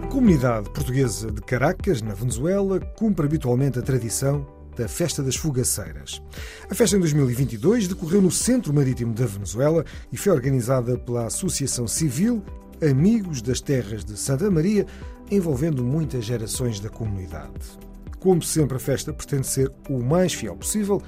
A 0.02 0.06
comunidade 0.06 0.70
portuguesa 0.70 1.32
de 1.32 1.40
Caracas, 1.40 2.00
na 2.00 2.14
Venezuela, 2.14 2.78
cumpre 2.96 3.26
habitualmente 3.26 3.78
a 3.80 3.82
tradição 3.82 4.57
da 4.78 4.86
Festa 4.86 5.22
das 5.22 5.34
Fogaceiras. 5.34 6.22
A 6.70 6.74
festa 6.74 6.96
em 6.96 7.00
2022 7.00 7.88
decorreu 7.88 8.22
no 8.22 8.30
Centro 8.30 8.72
Marítimo 8.72 9.12
da 9.12 9.26
Venezuela 9.26 9.84
e 10.12 10.16
foi 10.16 10.32
organizada 10.32 10.96
pela 10.96 11.26
Associação 11.26 11.88
Civil 11.88 12.42
Amigos 12.80 13.42
das 13.42 13.60
Terras 13.60 14.04
de 14.04 14.16
Santa 14.16 14.48
Maria, 14.48 14.86
envolvendo 15.30 15.82
muitas 15.82 16.24
gerações 16.24 16.78
da 16.78 16.88
comunidade. 16.88 17.76
Como 18.20 18.40
sempre, 18.40 18.76
a 18.76 18.80
festa 18.80 19.12
pretende 19.12 19.48
ser 19.48 19.72
o 19.90 19.98
mais 19.98 20.32
fiel 20.32 20.54
possível 20.54 21.02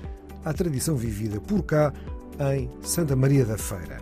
à 0.45 0.53
tradição 0.53 0.97
vivida 0.97 1.41
por 1.41 1.63
cá 1.63 1.93
em 2.53 2.69
Santa 2.83 3.15
Maria 3.15 3.45
da 3.45 3.57
Feira. 3.57 4.01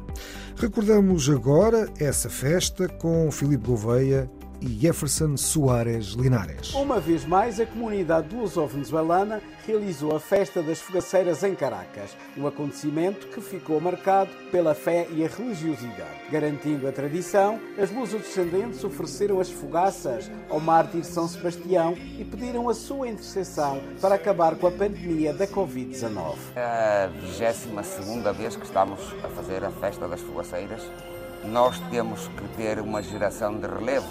Recordamos 0.56 1.28
agora 1.28 1.92
essa 1.98 2.30
festa 2.30 2.88
com 2.88 3.30
Filipe 3.30 3.66
Gouveia 3.66 4.30
e 4.60 4.68
Jefferson 4.68 5.36
Soares 5.36 6.08
Linares. 6.08 6.74
Uma 6.74 7.00
vez 7.00 7.24
mais, 7.24 7.60
a 7.60 7.66
comunidade 7.66 8.34
luso-venezuelana 8.34 9.40
realizou 9.66 10.16
a 10.16 10.20
Festa 10.20 10.62
das 10.62 10.80
Fogaceiras 10.80 11.42
em 11.42 11.54
Caracas, 11.54 12.16
um 12.36 12.46
acontecimento 12.46 13.26
que 13.28 13.40
ficou 13.40 13.80
marcado 13.80 14.30
pela 14.50 14.74
fé 14.74 15.06
e 15.10 15.24
a 15.24 15.28
religiosidade. 15.28 16.28
Garantindo 16.30 16.88
a 16.88 16.92
tradição, 16.92 17.60
as 17.78 17.90
lusodescendentes 17.90 18.82
ofereceram 18.82 19.40
as 19.40 19.50
fogaças 19.50 20.30
ao 20.48 20.58
mártir 20.58 21.04
São 21.04 21.28
Sebastião 21.28 21.94
e 22.18 22.24
pediram 22.24 22.68
a 22.68 22.74
sua 22.74 23.08
intercessão 23.08 23.80
para 24.00 24.14
acabar 24.14 24.56
com 24.56 24.66
a 24.66 24.70
pandemia 24.70 25.32
da 25.32 25.46
Covid-19. 25.46 26.36
É 26.56 27.04
a 27.04 27.06
22 27.08 28.36
vez 28.36 28.56
que 28.56 28.64
estamos 28.64 29.00
a 29.22 29.28
fazer 29.28 29.64
a 29.64 29.70
Festa 29.70 30.08
das 30.08 30.20
Fogaceiras. 30.20 30.82
Nós 31.44 31.78
temos 31.90 32.28
que 32.28 32.48
ter 32.56 32.80
uma 32.80 33.02
geração 33.02 33.58
de 33.58 33.66
relevo, 33.66 34.06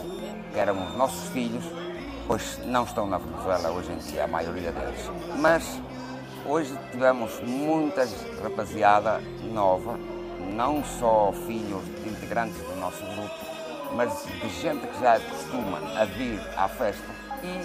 eram 0.58 0.88
os 0.88 0.96
nossos 0.96 1.30
filhos, 1.30 1.64
pois 2.28 2.60
não 2.66 2.84
estão 2.84 3.08
na 3.08 3.18
Venezuela 3.18 3.70
hoje 3.72 3.92
em 3.92 3.98
dia, 3.98 4.24
a 4.26 4.28
maioria 4.28 4.72
deles. 4.72 5.10
Mas 5.38 5.82
hoje 6.46 6.78
tivemos 6.92 7.40
muita 7.42 8.08
rapaziada 8.42 9.22
nova, 9.54 9.98
não 10.54 10.84
só 10.84 11.32
filhos 11.46 11.84
de 12.04 12.10
integrantes 12.10 12.58
do 12.64 12.76
nosso 12.78 13.04
grupo, 13.06 13.36
mas 13.96 14.26
de 14.26 14.50
gente 14.62 14.86
que 14.88 15.00
já 15.00 15.20
costuma 15.20 15.78
a 16.00 16.06
vir 16.06 16.40
à 16.58 16.68
festa 16.68 17.28
e 17.44 17.60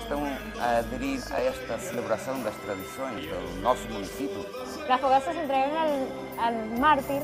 estão 0.00 0.22
a 0.58 0.78
aderir 0.78 1.20
a 1.30 1.40
esta 1.40 1.78
celebração 1.78 2.42
das 2.42 2.54
tradições 2.56 3.26
do 3.26 3.60
nosso 3.60 3.86
município. 3.88 4.44
Las 4.88 5.00
fogazas 5.00 5.34
se 5.34 5.42
entregan 5.42 6.08
al 6.38 6.80
mártir 6.80 7.22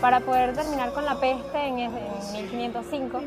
para 0.00 0.20
poder 0.20 0.54
terminar 0.54 0.92
con 0.92 1.04
la 1.04 1.20
peste 1.20 1.58
en 1.58 1.76
1505. 1.76 3.20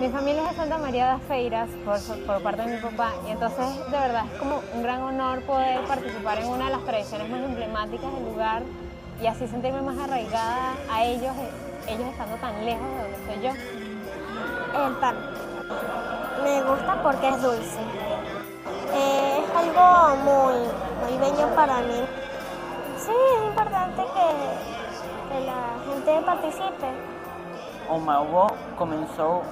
Mi 0.00 0.08
familia 0.08 0.44
es 0.44 0.50
de 0.52 0.56
Santa 0.56 0.78
María 0.78 1.12
de 1.12 1.18
Feiras 1.26 1.68
por, 1.84 2.42
parte 2.42 2.62
de 2.62 2.74
mi 2.74 2.80
papá 2.80 3.12
y 3.28 3.32
entonces 3.32 3.76
de 3.90 3.98
verdad 3.98 4.24
es 4.32 4.38
como 4.38 4.62
un 4.72 4.82
gran 4.82 5.02
honor 5.02 5.42
poder 5.42 5.84
participar 5.84 6.38
en 6.38 6.48
una 6.48 6.64
de 6.64 6.70
las 6.70 6.84
tradiciones 6.86 7.28
más 7.28 7.42
emblemáticas 7.42 8.10
del 8.14 8.24
lugar 8.24 8.62
y 9.20 9.26
así 9.26 9.46
sentirme 9.46 9.82
más 9.82 9.98
arraigada 9.98 10.72
a 10.90 11.04
ellos, 11.04 11.34
ellos 11.86 12.08
estando 12.08 12.36
tan 12.36 12.64
lejos 12.64 12.86
de 12.88 13.02
donde 13.02 13.16
estoy 13.18 13.42
yo. 13.42 14.86
El 14.86 14.94
pan. 14.94 15.16
Me 16.44 16.62
gusta 16.62 17.02
porque 17.02 17.28
es 17.28 17.42
dulce. 17.42 17.80
Eh, 18.94 19.44
es 19.44 19.54
algo 19.54 20.16
muy, 20.24 20.54
muy 21.04 21.18
bello 21.18 21.54
para 21.54 21.76
mí. 21.82 22.00
Sí, 22.96 23.12
es 23.36 23.48
importante 23.48 24.02
que, 24.14 25.34
que 25.34 25.44
la 25.44 25.76
gente 25.84 26.24
participe. 26.24 27.20
O 27.90 27.98
meu 27.98 28.14
avô 28.14 28.46
começou 28.76 29.42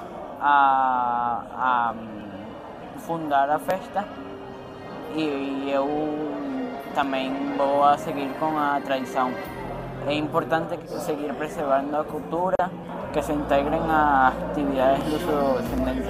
a, 0.41 1.43
a 1.55 1.93
hum, 1.93 3.01
fundar 3.01 3.51
a 3.51 3.59
festa 3.59 4.05
e 5.15 5.71
eu 5.71 5.89
também 6.95 7.33
vou 7.57 7.85
a 7.85 7.97
seguir 7.99 8.29
com 8.39 8.57
a 8.59 8.81
tradição. 8.81 9.33
É 10.07 10.15
importante 10.15 10.79
seguir 11.01 11.35
preservando 11.35 11.97
a 11.97 12.05
cultura, 12.05 12.57
que 13.13 13.23
se 13.23 13.33
integrem 13.33 13.81
às 13.81 14.35
atividades 14.51 15.05
luso-descendentes. 15.13 16.09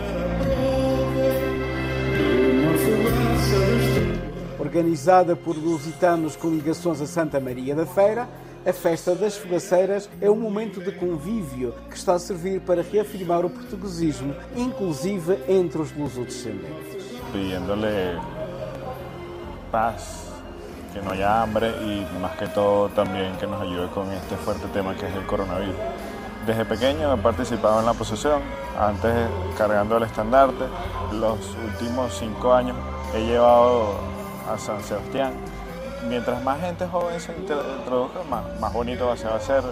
Organizada 4.59 5.35
por 5.35 5.57
lusitanos 5.57 6.37
com 6.37 6.49
ligações 6.49 7.01
a 7.01 7.07
Santa 7.07 7.41
Maria 7.41 7.75
da 7.75 7.87
Feira, 7.87 8.29
a 8.67 8.73
Festa 8.73 9.15
das 9.15 9.37
Fogaceiras 9.37 10.09
é 10.21 10.31
um 10.31 10.37
momento 10.37 10.81
de 10.81 10.93
convívio 10.93 11.75
que 11.91 11.97
está 11.97 12.15
a 12.15 12.19
servir 12.19 12.61
para 12.61 12.83
reafirmar 12.83 13.45
o 13.45 13.51
portuguesismo, 13.51 14.35
inclusive 14.57 15.39
entre 15.49 15.81
os 15.81 15.97
lusodescendentes. 15.97 17.19
pidiéndole 17.33 18.19
paz, 19.71 20.25
que 20.93 21.01
no 21.03 21.13
haya 21.13 21.43
hambre 21.43 21.69
y 21.69 22.07
más 22.21 22.37
que 22.37 22.47
todo 22.49 22.89
también 22.91 23.37
que 23.37 23.47
nos 23.47 23.61
ayude 23.61 23.89
con 23.89 24.11
este 24.13 24.37
fuerte 24.37 24.67
tema 24.69 24.95
que 24.95 25.07
es 25.07 25.15
el 25.15 25.27
coronavirus. 25.27 25.77
Desde 26.47 26.65
pequeño 26.65 27.13
he 27.13 27.17
participado 27.19 27.81
en 27.81 27.87
la 27.87 27.93
procesión, 27.93 28.41
antes 28.79 29.13
cargando 29.57 29.99
el 29.99 30.05
estandarte, 30.05 30.65
los 31.13 31.39
últimos 31.67 32.17
cinco 32.19 32.55
años 32.55 32.77
he 33.15 33.21
llevado 33.27 33.97
a 34.51 34.57
San 34.57 34.83
Sebastián. 34.83 35.33
Mientras 36.07 36.43
más 36.43 36.61
gente 36.61 36.87
joven 36.87 37.21
se 37.21 37.33
intro- 37.37 37.63
introduzca, 37.79 38.21
más, 38.31 38.43
más 38.61 38.73
bonito 38.73 39.07
va 39.07 39.13
a 39.13 39.37
hacer, 39.37 39.63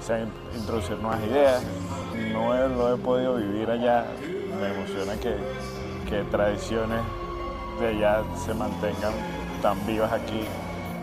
se 0.00 0.12
van 0.12 0.22
a 0.52 0.56
introducir 0.56 0.96
nuevas 0.98 1.20
ideas. 1.22 1.62
No 2.32 2.54
he- 2.54 2.68
lo 2.68 2.94
he 2.94 2.96
podido 2.98 3.34
vivir 3.34 3.68
allá, 3.70 4.04
me 4.60 4.68
emociona 4.68 5.14
que, 5.16 5.34
que 6.08 6.22
tradiciones 6.30 7.00
de 7.80 7.86
allá 7.88 8.22
se 8.44 8.54
mantengan 8.54 9.12
tan 9.62 9.76
vivas 9.84 10.12
aqui. 10.12 10.46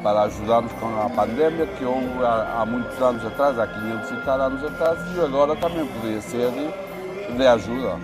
Para 0.01 0.23
ajudarmos 0.23 0.71
com 0.79 0.87
a 0.99 1.09
pandemia 1.09 1.67
que 1.77 1.85
houve 1.85 2.07
há, 2.25 2.65
muitos 2.65 2.99
anos 3.01 3.23
atrás, 3.23 3.59
há 3.59 3.67
500 3.67 4.09
e 4.11 4.15
tal 4.25 4.41
anos 4.41 4.63
atrás, 4.63 4.97
e 5.15 5.19
agora 5.21 5.55
também 5.57 5.85
poderia 5.85 6.21
ser 6.21 6.49
de, 6.51 7.37
ajuda. 7.47 7.97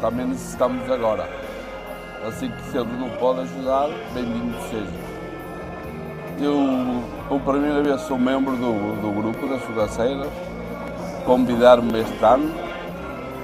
Também 0.00 0.26
necessitamos 0.26 0.90
agora. 0.90 1.26
Assim 2.26 2.50
que 2.50 2.62
se 2.70 2.76
não 2.76 3.08
pode 3.18 3.40
ajudar, 3.40 3.88
bem-vindo 4.12 4.58
seja. 4.68 5.07
Eu, 6.40 7.02
pela 7.28 7.40
primeira 7.40 7.82
vez, 7.82 8.00
sou 8.02 8.16
membro 8.16 8.52
do, 8.56 9.00
do 9.00 9.10
grupo 9.12 9.48
das 9.48 9.60
Fogaceiras. 9.62 10.28
Convidaram-me 11.26 12.00
este 12.00 12.24
ano. 12.24 12.54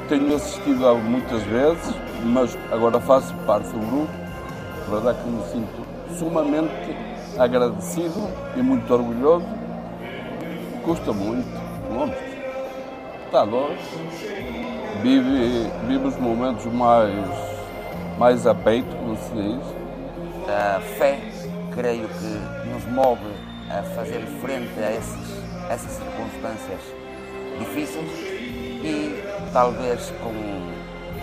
Tenho 0.08 0.36
assistido 0.36 0.86
há 0.86 0.94
muitas 0.94 1.42
vezes, 1.42 1.92
mas 2.24 2.56
agora 2.70 3.00
faço 3.00 3.34
parte 3.46 3.68
do 3.70 3.78
grupo. 3.78 4.12
A 4.86 4.90
verdade 4.90 5.18
que 5.22 5.28
me 5.28 5.42
sinto 5.46 5.86
sumamente 6.16 6.96
agradecido 7.36 8.28
e 8.56 8.62
muito 8.62 8.92
orgulhoso. 8.94 9.46
Custa 10.84 11.12
muito, 11.12 11.48
longe. 11.92 12.14
Está 13.26 13.42
longe. 13.42 13.78
Vive, 15.02 15.68
vive 15.88 16.06
os 16.06 16.16
momentos 16.18 16.64
mais, 16.66 17.12
mais 18.18 18.46
a 18.46 18.54
peito, 18.54 18.94
como 18.96 19.16
se 19.16 19.32
diz. 19.32 19.74
A 20.46 20.80
fé, 20.80 21.18
creio 21.74 22.06
que 22.06 22.53
nos 22.74 22.84
move 22.86 23.32
a 23.70 23.82
fazer 23.94 24.20
frente 24.40 24.80
a 24.80 24.90
esses, 24.90 25.44
essas 25.70 25.92
circunstâncias 25.92 26.80
difíceis 27.60 28.10
e 28.82 29.22
talvez 29.52 30.12
com 30.20 30.34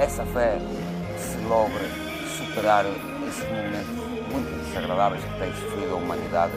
essa 0.02 0.26
fé 0.28 0.58
se 1.18 1.38
logre 1.50 1.86
superar 2.38 2.86
esses 3.28 3.44
momentos 3.50 4.32
muito 4.32 4.66
desagradáveis 4.66 5.22
que 5.26 5.40
tem 5.40 5.54
sofrido 5.56 5.92
a 5.92 5.96
humanidade. 5.96 6.54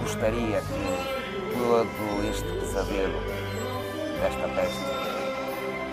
Gostaria 0.00 0.60
que 0.62 1.52
todo 1.52 2.30
este 2.30 2.48
pesadelo 2.60 3.20
desta 4.22 4.48
peste 4.54 4.84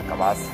acabasse 0.06 0.50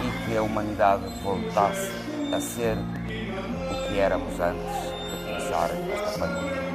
e 0.00 0.24
que 0.24 0.36
a 0.36 0.42
humanidade 0.42 1.02
voltasse 1.24 1.90
a 2.32 2.40
ser 2.40 2.76
o 2.78 3.88
que 3.88 3.98
éramos 3.98 4.38
antes 4.38 4.83
esta 5.62 6.18
pandemia. 6.18 6.74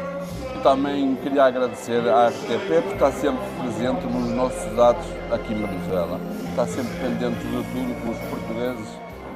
Também 0.64 1.16
queria 1.16 1.46
agradecer 1.46 2.08
à 2.10 2.28
RTP 2.28 2.84
por 2.84 2.94
estar 2.94 3.12
sempre 3.12 3.46
presente 3.62 4.06
nos 4.08 4.30
nossos 4.32 4.80
atos 4.80 5.06
aqui 5.32 5.54
em 5.54 5.66
Venezuela. 5.66 6.20
Está 6.50 6.66
sempre 6.68 6.98
pendente 7.00 7.40
de 7.40 7.64
tudo 7.72 8.02
que 8.02 8.10
os 8.10 8.18
portugueses 8.30 8.88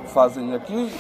fazem 0.08 0.54
aqui. 0.54 0.92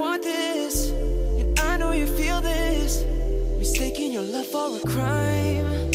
want 0.00 0.22
this, 0.22 0.90
and 0.90 1.60
I 1.60 1.76
know 1.76 1.92
you 1.92 2.06
feel 2.06 2.40
this. 2.40 3.04
Mistaking 3.58 4.12
your 4.12 4.22
love 4.22 4.46
for 4.46 4.74
a 4.74 4.80
crime. 4.80 5.89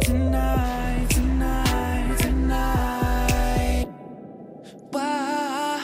Tonight, 0.00 1.06
tonight, 1.10 2.18
tonight. 2.18 3.86
Why? 4.90 5.80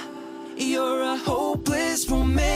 You're 0.57 1.03
a 1.03 1.17
hopeless 1.17 2.09
romantic 2.11 2.48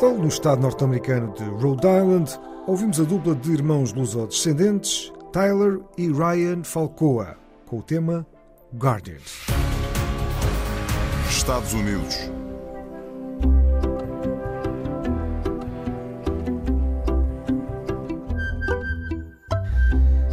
Bristol, 0.00 0.18
no 0.18 0.28
estado 0.28 0.62
norte-americano 0.62 1.34
de 1.34 1.44
Rhode 1.44 1.86
Island, 1.86 2.40
ouvimos 2.66 2.98
a 2.98 3.04
dupla 3.04 3.34
de 3.34 3.52
irmãos 3.52 3.92
luso-descendentes 3.92 5.12
Tyler 5.30 5.78
e 5.98 6.10
Ryan 6.10 6.64
Falcoa, 6.64 7.36
com 7.66 7.80
o 7.80 7.82
tema 7.82 8.26
Guardian. 8.74 9.18
Estados 11.28 11.74
Unidos. 11.74 12.16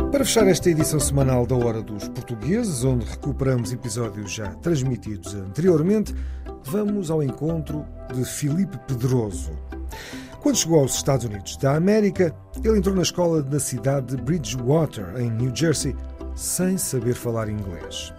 Para 0.10 0.24
fechar 0.24 0.48
esta 0.48 0.70
edição 0.70 1.00
semanal 1.00 1.46
da 1.46 1.56
Hora 1.56 1.82
dos 1.82 2.08
Portugueses, 2.08 2.86
onde 2.86 3.06
recuperamos 3.06 3.74
episódios 3.74 4.32
já 4.32 4.48
transmitidos 4.56 5.36
anteriormente, 5.36 6.16
vamos 6.70 7.10
ao 7.10 7.24
encontro 7.24 7.86
de 8.14 8.26
Filipe 8.26 8.78
Pedroso. 8.88 9.52
Quando 10.42 10.58
chegou 10.58 10.80
aos 10.80 10.96
Estados 10.96 11.26
Unidos 11.26 11.56
da 11.58 11.76
América, 11.76 12.36
ele 12.64 12.78
entrou 12.78 12.96
na 12.96 13.02
escola 13.02 13.42
na 13.42 13.60
cidade 13.60 14.16
de 14.16 14.22
Bridgewater, 14.22 15.16
em 15.18 15.32
New 15.32 15.56
Jersey, 15.56 15.96
sem 16.36 16.78
saber 16.78 17.16
falar 17.16 17.50
inglês. 17.50 18.14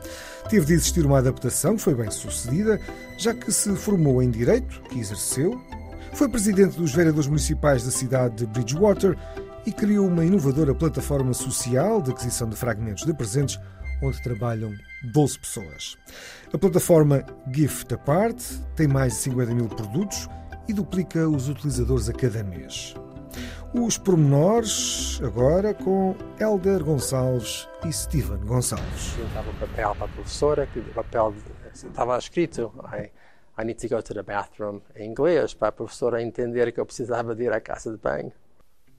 Teve 0.49 0.67
de 0.67 0.73
existir 0.75 1.05
uma 1.05 1.19
adaptação 1.19 1.77
que 1.77 1.83
foi 1.83 1.95
bem 1.95 2.11
sucedida, 2.11 2.81
já 3.19 3.35
que 3.35 3.53
se 3.53 3.75
formou 3.77 4.23
em 4.23 4.31
Direito, 4.31 4.81
que 4.89 4.99
exerceu, 4.99 5.61
foi 6.15 6.29
presidente 6.29 6.77
dos 6.79 6.93
vereadores 6.95 7.29
municipais 7.29 7.85
da 7.85 7.91
cidade 7.91 8.37
de 8.37 8.47
Bridgewater 8.47 9.17
e 9.67 9.73
criou 9.73 10.07
uma 10.07 10.25
inovadora 10.25 10.75
plataforma 10.75 11.35
social 11.35 12.01
de 12.01 12.13
aquisição 12.13 12.49
de 12.49 12.57
fragmentos 12.57 13.05
de 13.05 13.13
presentes, 13.13 13.61
onde 14.03 14.23
trabalham 14.23 14.73
12 15.13 15.39
pessoas. 15.39 15.97
A 16.51 16.57
plataforma 16.57 17.23
Gift 17.53 17.93
Apart 17.93 18.43
tem 18.75 18.89
mais 18.89 19.13
de 19.13 19.19
50 19.19 19.55
mil 19.55 19.69
produtos 19.69 20.29
e 20.67 20.73
duplica 20.73 21.29
os 21.29 21.47
utilizadores 21.47 22.09
a 22.09 22.13
cada 22.15 22.43
mês. 22.43 22.95
Os 23.75 23.99
pormenores 23.99 25.21
agora 25.23 25.75
com 25.75 26.17
Helder 26.41 26.83
Gonçalves 26.83 27.69
e 27.87 27.93
Steven 27.93 28.39
Gonçalves. 28.47 29.15
Dava 29.35 29.53
papel 29.61 29.95
para 29.95 30.07
a 30.07 30.09
professora, 30.09 30.67
que 30.67 30.79
o 30.79 30.85
papel 30.85 31.35
estava 31.75 32.17
escrito 32.17 32.73
I, 32.95 33.11
I 33.61 33.65
need 33.67 33.87
to 33.87 33.95
go 33.95 34.03
to 34.03 34.15
the 34.15 34.23
bathroom 34.23 34.81
em 34.97 35.11
inglês, 35.11 35.53
para 35.53 35.69
a 35.69 35.73
professora 35.73 36.23
entender 36.23 36.73
que 36.73 36.81
eu 36.81 36.87
precisava 36.87 37.35
de 37.35 37.45
ir 37.45 37.53
à 37.53 37.61
casa 37.61 37.91
de 37.93 37.99
banho. 37.99 38.33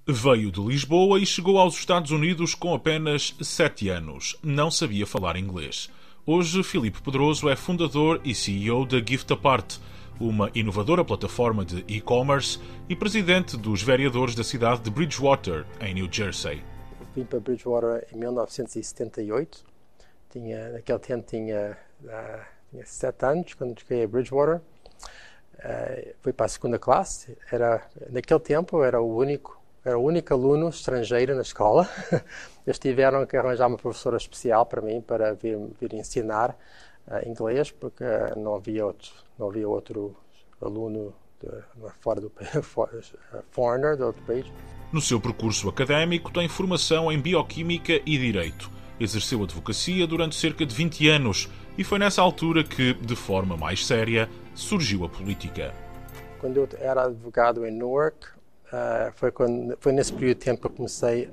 Veio 0.08 0.52
de 0.52 0.62
Lisboa 0.62 1.20
e 1.20 1.26
chegou 1.26 1.58
aos 1.58 1.74
Estados 1.74 2.12
Unidos 2.12 2.54
com 2.54 2.76
apenas 2.76 3.36
7 3.42 3.90
anos. 3.90 4.38
Não 4.44 4.70
sabia 4.70 5.08
falar 5.08 5.36
inglês. 5.36 5.90
Hoje, 6.32 6.62
Filipe 6.62 7.02
Pedroso 7.02 7.50
é 7.50 7.56
fundador 7.56 8.22
e 8.24 8.36
CEO 8.36 8.86
da 8.86 9.00
Gift 9.00 9.34
Apart, 9.34 9.80
uma 10.20 10.52
inovadora 10.54 11.04
plataforma 11.04 11.66
de 11.66 11.84
e-commerce 11.88 12.60
e 12.88 12.96
presidente 12.96 13.58
dos 13.58 13.82
vereadores 13.82 14.36
da 14.36 14.44
cidade 14.44 14.82
de 14.82 14.92
Bridgewater, 14.92 15.66
em 15.82 15.92
New 15.96 16.08
Jersey. 16.12 16.62
Vim 17.16 17.26
para 17.26 17.40
Bridgewater 17.40 18.06
em 18.14 18.18
1978. 18.20 19.66
Tinha, 20.30 20.70
naquele 20.74 21.00
tempo 21.00 21.26
tinha, 21.28 21.76
uh, 22.04 22.46
tinha 22.70 22.86
7 22.86 23.26
anos 23.26 23.56
quando 23.56 23.80
cheguei 23.80 24.04
a 24.04 24.08
Bridgewater. 24.08 24.62
Uh, 25.56 26.14
fui 26.22 26.32
para 26.32 26.46
a 26.46 26.50
segunda 26.50 26.78
classe. 26.78 27.36
Era, 27.52 27.84
naquele 28.08 28.40
tempo 28.40 28.84
era 28.84 29.02
o 29.02 29.18
único 29.18 29.59
era 29.84 29.98
o 29.98 30.04
único 30.04 30.34
aluno 30.34 30.70
estrangeiro 30.70 31.36
na 31.36 31.42
escola. 31.42 31.90
Eles 32.66 32.80
tiveram 32.80 33.26
que 33.26 33.38
arranjar 33.38 33.68
uma 33.68 33.78
professora 33.78 34.18
especial 34.18 34.66
para 34.66 34.82
mim 34.82 35.02
para 35.02 35.34
vir, 35.34 35.58
vir 35.80 35.94
ensinar 35.94 36.56
uh, 37.08 37.28
inglês 37.28 37.72
porque 37.72 38.04
uh, 38.04 38.38
não 38.38 38.56
havia 38.56 38.86
outro 38.86 39.12
não 39.38 39.48
havia 39.48 39.68
outro 39.68 40.16
aluno 40.62 41.14
de, 41.42 41.50
fora 42.02 42.20
do 42.20 42.32
fora, 42.62 43.00
foreigner 43.52 43.96
do 43.96 44.08
outro 44.08 44.22
país. 44.24 44.46
No 44.92 45.00
seu 45.00 45.20
percurso 45.20 45.70
académico 45.70 46.32
tem 46.32 46.48
formação 46.48 47.12
em 47.12 47.20
bioquímica 47.20 47.94
e 48.06 48.18
direito. 48.18 48.70
Exerceu 49.00 49.42
advocacia 49.44 50.06
durante 50.06 50.36
cerca 50.36 50.66
de 50.66 50.76
20 50.76 51.08
anos 51.08 51.50
e 51.78 51.84
foi 51.86 51.98
nessa 51.98 52.22
altura 52.22 52.64
que, 52.66 52.94
de 52.96 53.16
forma 53.16 53.56
mais 53.56 53.86
séria, 53.86 54.30
surgiu 54.54 55.06
a 55.06 55.10
política. 55.10 55.74
Quando 56.40 56.58
eu 56.58 56.68
era 56.80 57.04
advogado 57.04 57.66
em 57.66 57.72
Newark, 57.72 58.28
uh, 58.74 59.12
foi, 59.14 59.32
quando, 59.32 59.78
foi 59.80 59.92
nesse 59.92 60.14
período 60.14 60.38
de 60.40 60.46
tempo 60.46 60.62
que 60.62 60.68
eu 60.68 60.72
comecei 60.72 61.30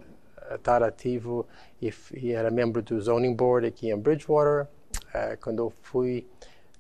a 0.51 0.55
estar 0.55 0.83
ativo 0.83 1.47
e, 1.81 1.93
e 2.15 2.33
era 2.33 2.51
membro 2.51 2.83
do 2.83 3.01
Zoning 3.01 3.35
Board 3.35 3.67
aqui 3.67 3.91
em 3.91 3.99
Bridgewater. 3.99 4.67
Uh, 5.15 5.37
quando 5.41 5.59
eu 5.59 5.73
fui, 5.83 6.27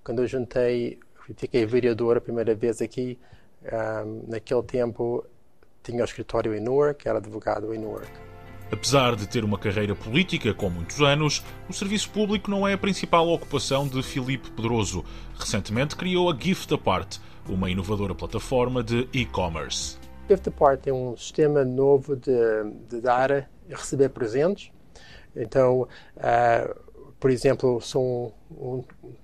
quando 0.04 0.22
eu 0.22 0.26
juntei, 0.26 0.98
fiquei 1.36 1.66
vereador 1.66 2.16
a 2.16 2.20
primeira 2.20 2.54
vez 2.54 2.80
aqui, 2.80 3.18
um, 3.62 4.24
naquele 4.28 4.62
tempo 4.62 5.24
tinha 5.82 6.02
o 6.02 6.04
escritório 6.04 6.54
em 6.54 6.60
Newark, 6.60 7.06
era 7.08 7.18
advogado 7.18 7.72
em 7.74 7.78
Newark. 7.78 8.10
Apesar 8.70 9.14
de 9.14 9.28
ter 9.28 9.44
uma 9.44 9.56
carreira 9.56 9.94
política 9.94 10.52
com 10.52 10.68
muitos 10.68 11.00
anos, 11.00 11.44
o 11.68 11.72
serviço 11.72 12.10
público 12.10 12.50
não 12.50 12.66
é 12.66 12.72
a 12.72 12.78
principal 12.78 13.28
ocupação 13.28 13.86
de 13.86 14.02
Filipe 14.02 14.50
Pedroso. 14.50 15.04
Recentemente 15.38 15.94
criou 15.94 16.28
a 16.30 16.36
Gift 16.36 16.74
Apart, 16.74 17.18
uma 17.48 17.70
inovadora 17.70 18.12
plataforma 18.14 18.82
de 18.82 19.08
e-commerce. 19.12 19.96
Gift 20.28 20.48
Apart 20.48 20.86
é 20.86 20.92
um 20.92 21.16
sistema 21.16 21.64
novo 21.64 22.16
de, 22.16 22.32
de 22.88 23.00
dar 23.00 23.30
e 23.30 23.74
receber 23.74 24.08
presentes. 24.10 24.72
Então, 25.34 25.82
uh, 26.16 26.80
por 27.20 27.30
exemplo, 27.30 27.80
sou 27.80 28.34
um, 28.50 28.84
um, 29.04 29.14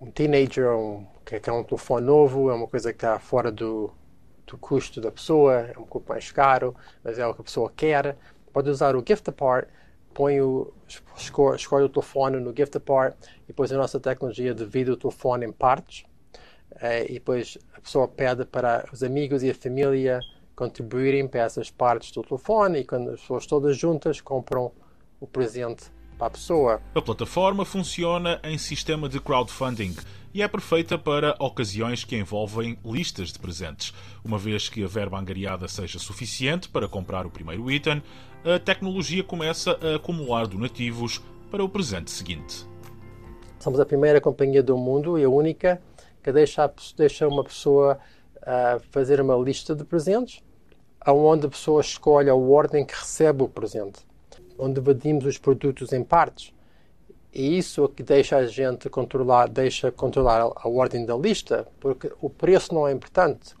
um 0.00 0.10
teenager 0.10 0.70
um, 0.70 1.06
que 1.24 1.40
quer 1.40 1.52
um 1.52 1.64
telefone 1.64 2.06
novo, 2.06 2.50
é 2.50 2.54
uma 2.54 2.66
coisa 2.66 2.92
que 2.92 2.96
está 2.96 3.18
fora 3.18 3.50
do, 3.50 3.90
do 4.46 4.58
custo 4.58 5.00
da 5.00 5.10
pessoa, 5.10 5.54
é 5.74 5.78
um 5.78 5.84
pouco 5.84 6.08
mais 6.08 6.30
caro, 6.30 6.74
mas 7.02 7.18
é 7.18 7.26
o 7.26 7.34
que 7.34 7.40
a 7.40 7.44
pessoa 7.44 7.72
quer. 7.74 8.16
Pode 8.52 8.68
usar 8.68 8.96
o 8.96 9.04
Gift 9.06 9.30
Apart 9.30 9.68
põe 10.18 10.40
o, 10.40 10.72
escolhe, 11.16 11.56
escolhe 11.56 11.84
o 11.84 11.88
telefone 11.88 12.40
no 12.40 12.52
gift 12.52 12.76
part 12.80 13.16
e 13.44 13.46
depois 13.46 13.70
a 13.70 13.76
nossa 13.76 14.00
tecnologia 14.00 14.52
divide 14.52 14.90
o 14.90 14.96
telefone 14.96 15.46
em 15.46 15.52
partes 15.52 16.04
e 17.08 17.14
depois 17.14 17.58
a 17.74 17.80
pessoa 17.80 18.06
pede 18.06 18.44
para 18.44 18.88
os 18.92 19.02
amigos 19.02 19.42
e 19.42 19.50
a 19.50 19.54
família 19.54 20.20
contribuírem 20.54 21.28
para 21.28 21.42
essas 21.42 21.70
partes 21.70 22.10
do 22.10 22.22
telefone 22.22 22.80
e 22.80 22.84
quando 22.84 23.10
as 23.10 23.20
pessoas 23.20 23.46
todas 23.46 23.76
juntas 23.76 24.20
compram 24.20 24.72
o 25.20 25.26
presente 25.26 25.84
para 26.18 26.26
a 26.26 26.30
pessoa. 26.30 26.82
A 26.94 27.00
plataforma 27.00 27.64
funciona 27.64 28.40
em 28.42 28.58
sistema 28.58 29.08
de 29.08 29.20
crowdfunding 29.20 29.94
e 30.34 30.42
é 30.42 30.48
perfeita 30.48 30.98
para 30.98 31.36
ocasiões 31.38 32.04
que 32.04 32.16
envolvem 32.16 32.78
listas 32.84 33.32
de 33.32 33.38
presentes. 33.38 33.94
Uma 34.24 34.36
vez 34.36 34.68
que 34.68 34.84
a 34.84 34.88
verba 34.88 35.18
angariada 35.18 35.68
seja 35.68 35.98
suficiente 35.98 36.68
para 36.68 36.88
comprar 36.88 37.24
o 37.24 37.30
primeiro 37.30 37.70
item, 37.70 38.02
a 38.44 38.58
tecnologia 38.58 39.22
começa 39.22 39.78
a 39.80 39.96
acumular 39.96 40.46
donativos 40.46 41.20
para 41.50 41.64
o 41.64 41.68
presente 41.68 42.10
seguinte. 42.10 42.66
Somos 43.58 43.80
a 43.80 43.86
primeira 43.86 44.20
companhia 44.20 44.62
do 44.62 44.76
mundo 44.76 45.18
e 45.18 45.24
a 45.24 45.28
única 45.28 45.80
que 46.22 46.32
deixa, 46.32 46.72
deixa 46.96 47.28
uma 47.28 47.44
pessoa 47.44 47.98
uh, 48.36 48.80
fazer 48.90 49.20
uma 49.20 49.36
lista 49.36 49.74
de 49.74 49.84
presentes 49.84 50.42
onde 51.06 51.46
a 51.46 51.50
pessoa 51.50 51.80
escolhe 51.80 52.28
a 52.28 52.34
ordem 52.34 52.84
que 52.84 52.94
recebe 52.94 53.42
o 53.42 53.48
presente, 53.48 54.00
onde 54.58 54.80
dividimos 54.80 55.24
os 55.24 55.38
produtos 55.38 55.92
em 55.92 56.02
partes. 56.02 56.52
E 57.32 57.58
isso 57.58 57.84
é 57.84 57.88
que 57.88 58.02
deixa 58.02 58.36
a 58.36 58.46
gente 58.46 58.88
controlar, 58.88 59.48
deixa 59.48 59.92
controlar 59.92 60.40
a 60.40 60.68
ordem 60.68 61.04
da 61.04 61.16
lista, 61.16 61.66
porque 61.78 62.10
o 62.20 62.28
preço 62.28 62.74
não 62.74 62.88
é 62.88 62.92
importante, 62.92 63.54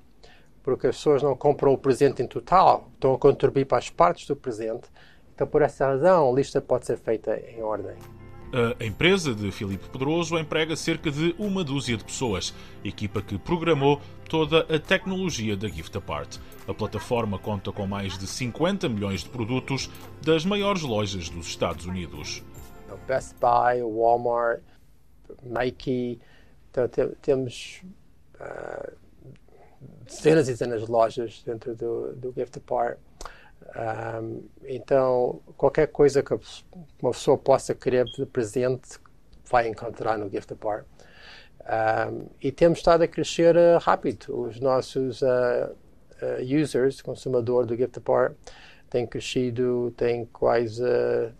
porque 0.62 0.88
as 0.88 0.96
pessoas 0.96 1.22
não 1.22 1.36
compram 1.36 1.72
o 1.72 1.78
presente 1.78 2.22
em 2.22 2.26
total, 2.26 2.88
estão 2.94 3.14
a 3.14 3.18
contribuir 3.18 3.66
para 3.66 3.78
as 3.78 3.90
partes 3.90 4.26
do 4.26 4.34
presente. 4.34 4.88
Então, 5.34 5.46
por 5.46 5.62
essa 5.62 5.86
razão, 5.86 6.30
a 6.30 6.32
lista 6.32 6.60
pode 6.60 6.86
ser 6.86 6.98
feita 6.98 7.38
em 7.38 7.62
ordem. 7.62 7.96
A 8.78 8.84
empresa 8.84 9.34
de 9.34 9.50
Filipe 9.50 9.88
Pedroso 9.90 10.38
emprega 10.38 10.74
cerca 10.74 11.10
de 11.10 11.34
uma 11.38 11.62
dúzia 11.62 11.96
de 11.96 12.04
pessoas, 12.04 12.54
equipa 12.82 13.20
que 13.20 13.38
programou 13.38 14.00
toda 14.28 14.60
a 14.74 14.78
tecnologia 14.78 15.56
da 15.56 15.68
Gift 15.68 15.96
Apart. 15.96 16.38
A 16.66 16.72
plataforma 16.72 17.38
conta 17.38 17.70
com 17.70 17.86
mais 17.86 18.16
de 18.16 18.26
50 18.26 18.88
milhões 18.88 19.22
de 19.22 19.28
produtos 19.28 19.90
das 20.22 20.44
maiores 20.46 20.82
lojas 20.82 21.28
dos 21.28 21.46
Estados 21.46 21.84
Unidos. 21.84 22.42
Best 23.06 23.34
Buy, 23.40 23.82
Walmart, 23.82 24.62
Nike, 25.42 26.18
então, 26.70 26.86
temos 27.22 27.82
uh, 28.34 28.92
dezenas 30.04 30.48
e 30.48 30.52
dezenas 30.52 30.84
de 30.84 30.90
lojas 30.90 31.42
dentro 31.44 31.74
do, 31.74 32.14
do 32.14 32.32
Gift 32.32 32.58
Apart. 32.58 32.98
Um, 33.78 34.42
então, 34.64 35.40
qualquer 35.56 35.86
coisa 35.86 36.20
que 36.20 36.34
uma 37.00 37.12
pessoa 37.12 37.38
possa 37.38 37.74
querer 37.74 38.04
de 38.06 38.26
presente 38.26 38.98
vai 39.48 39.68
encontrar 39.68 40.18
no 40.18 40.28
Gift 40.28 40.52
Apart. 40.52 40.84
Um, 41.60 42.26
e 42.42 42.50
temos 42.50 42.78
estado 42.78 43.02
a 43.02 43.08
crescer 43.08 43.54
uh, 43.54 43.78
rápido. 43.80 44.46
Os 44.46 44.58
nossos 44.58 45.22
uh, 45.22 45.26
uh, 46.22 46.60
users, 46.60 47.00
consumidor 47.00 47.66
do 47.66 47.76
Gift 47.76 47.98
Apart, 47.98 48.34
têm 48.90 49.06
crescido, 49.06 49.92
têm 49.96 50.24
quase 50.26 50.82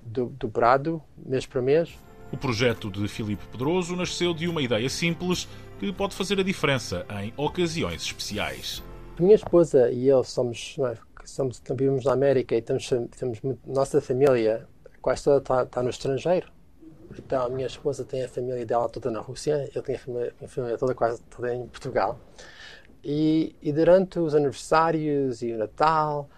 do, 0.02 0.26
dobrado 0.26 1.02
mês 1.16 1.44
para 1.44 1.60
mês. 1.60 1.98
O 2.30 2.36
projeto 2.36 2.90
de 2.90 3.08
Filipe 3.08 3.44
Pedroso 3.50 3.96
nasceu 3.96 4.34
de 4.34 4.46
uma 4.46 4.60
ideia 4.60 4.88
simples 4.88 5.48
que 5.80 5.90
pode 5.92 6.14
fazer 6.14 6.38
a 6.38 6.42
diferença 6.42 7.06
em 7.22 7.32
ocasiões 7.36 8.02
especiais. 8.02 8.82
Minha 9.18 9.34
esposa 9.34 9.90
e 9.90 10.06
eu 10.06 10.22
somos 10.22 10.76
é, 10.78 10.96
somos, 11.28 11.62
vivemos 11.70 12.04
na 12.04 12.12
América 12.12 12.54
e 12.56 12.62
temos, 12.62 12.88
temos 13.16 13.38
nossa 13.66 14.00
família 14.00 14.66
quase 15.00 15.24
toda 15.24 15.38
está, 15.38 15.62
está 15.62 15.82
no 15.82 15.90
estrangeiro. 15.90 16.50
Então, 17.18 17.46
a 17.46 17.48
minha 17.48 17.66
esposa 17.66 18.04
tem 18.04 18.24
a 18.24 18.28
família 18.28 18.64
dela 18.66 18.88
toda 18.88 19.10
na 19.10 19.20
Rússia, 19.20 19.68
eu 19.74 19.82
tenho 19.82 19.98
a 19.98 20.00
família, 20.00 20.34
a 20.42 20.48
família 20.48 20.78
toda 20.78 20.94
quase 20.94 21.22
toda 21.22 21.54
em 21.54 21.66
Portugal. 21.66 22.18
E, 23.02 23.54
e, 23.62 23.72
durante 23.72 24.18
os 24.18 24.34
aniversários 24.34 25.40
e 25.40 25.52
o 25.52 25.58
Natal, 25.58 26.28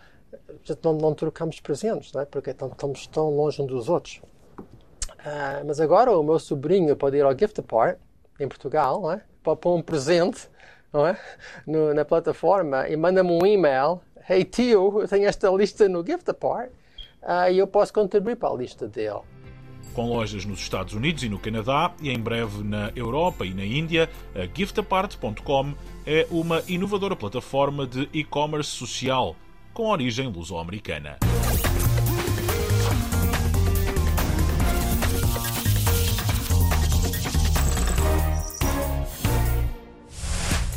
não, 0.85 0.93
não 0.93 1.15
trocamos 1.15 1.59
presentes, 1.59 2.13
não 2.13 2.21
é? 2.21 2.25
porque 2.25 2.51
estamos 2.51 3.07
tão 3.07 3.31
longe 3.31 3.61
uns 3.63 3.67
dos 3.67 3.89
outros. 3.89 4.21
Uh, 4.59 5.65
mas 5.67 5.81
agora 5.81 6.17
o 6.17 6.23
meu 6.23 6.39
sobrinho 6.39 6.95
pode 6.97 7.17
ir 7.17 7.23
ao 7.23 7.37
Gift 7.37 7.59
Apart, 7.61 7.99
em 8.39 8.47
Portugal, 8.47 9.01
não 9.01 9.13
é? 9.13 9.23
para 9.43 9.57
pôr 9.57 9.75
um 9.75 9.83
presente 9.83 10.49
não 10.93 11.07
é? 11.07 11.19
No, 11.67 11.95
na 11.95 12.05
plataforma 12.05 12.89
e 12.89 12.97
manda-me 12.97 13.31
um 13.31 13.47
e-mail 13.47 14.01
hey 14.31 14.45
tio, 14.45 15.01
eu 15.01 15.09
tenho 15.09 15.27
esta 15.27 15.51
lista 15.51 15.89
no 15.89 16.07
Gift 16.07 16.31
Apart 16.31 16.71
uh, 17.23 17.51
e 17.51 17.59
eu 17.59 17.67
posso 17.67 17.93
contribuir 17.93 18.37
para 18.37 18.55
a 18.55 18.57
lista 18.57 18.87
dele. 18.87 19.21
Com 19.93 20.09
lojas 20.09 20.45
nos 20.45 20.61
Estados 20.61 20.95
Unidos 20.95 21.25
e 21.25 21.29
no 21.29 21.37
Canadá 21.39 21.93
e 22.01 22.11
em 22.11 22.19
breve 22.19 22.63
na 22.63 22.93
Europa 22.95 23.45
e 23.45 23.53
na 23.53 23.65
Índia, 23.65 24.09
a 24.37 24.47
giftapart.com 24.47 25.75
é 26.07 26.29
uma 26.31 26.63
inovadora 26.69 27.17
plataforma 27.17 27.87
de 27.87 28.09
e-commerce 28.13 28.71
social 28.71 29.35
com 29.75 29.89
origem 29.89 30.29
luso-americana. 30.29 31.19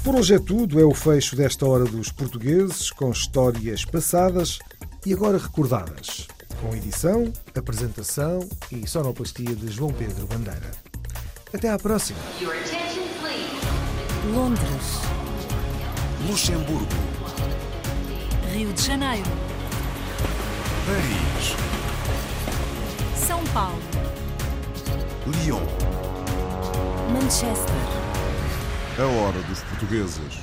Por 0.03 0.15
hoje 0.15 0.35
é 0.35 0.39
tudo, 0.39 0.81
é 0.81 0.83
o 0.83 0.93
fecho 0.93 1.33
desta 1.33 1.65
hora 1.65 1.85
dos 1.85 2.11
portugueses, 2.11 2.91
com 2.91 3.09
histórias 3.09 3.85
passadas 3.85 4.59
e 5.05 5.13
agora 5.13 5.37
recordadas, 5.37 6.27
com 6.59 6.75
edição, 6.75 7.31
apresentação 7.55 8.45
e 8.69 8.85
sonoplastia 8.85 9.55
de 9.55 9.71
João 9.71 9.93
Pedro 9.93 10.27
Bandeira. 10.27 10.71
Até 11.53 11.69
à 11.69 11.79
próxima. 11.79 12.19
Londres. 14.33 14.99
Luxemburgo. 16.27 16.85
Rio 18.51 18.73
de 18.73 18.81
Janeiro. 18.81 19.29
Paris. 20.85 21.55
São 23.25 23.41
Paulo. 23.53 23.79
Lyon. 25.27 25.63
Manchester. 27.13 28.03
A 28.99 29.05
hora 29.05 29.41
dos 29.43 29.63
portugueses. 29.83 30.42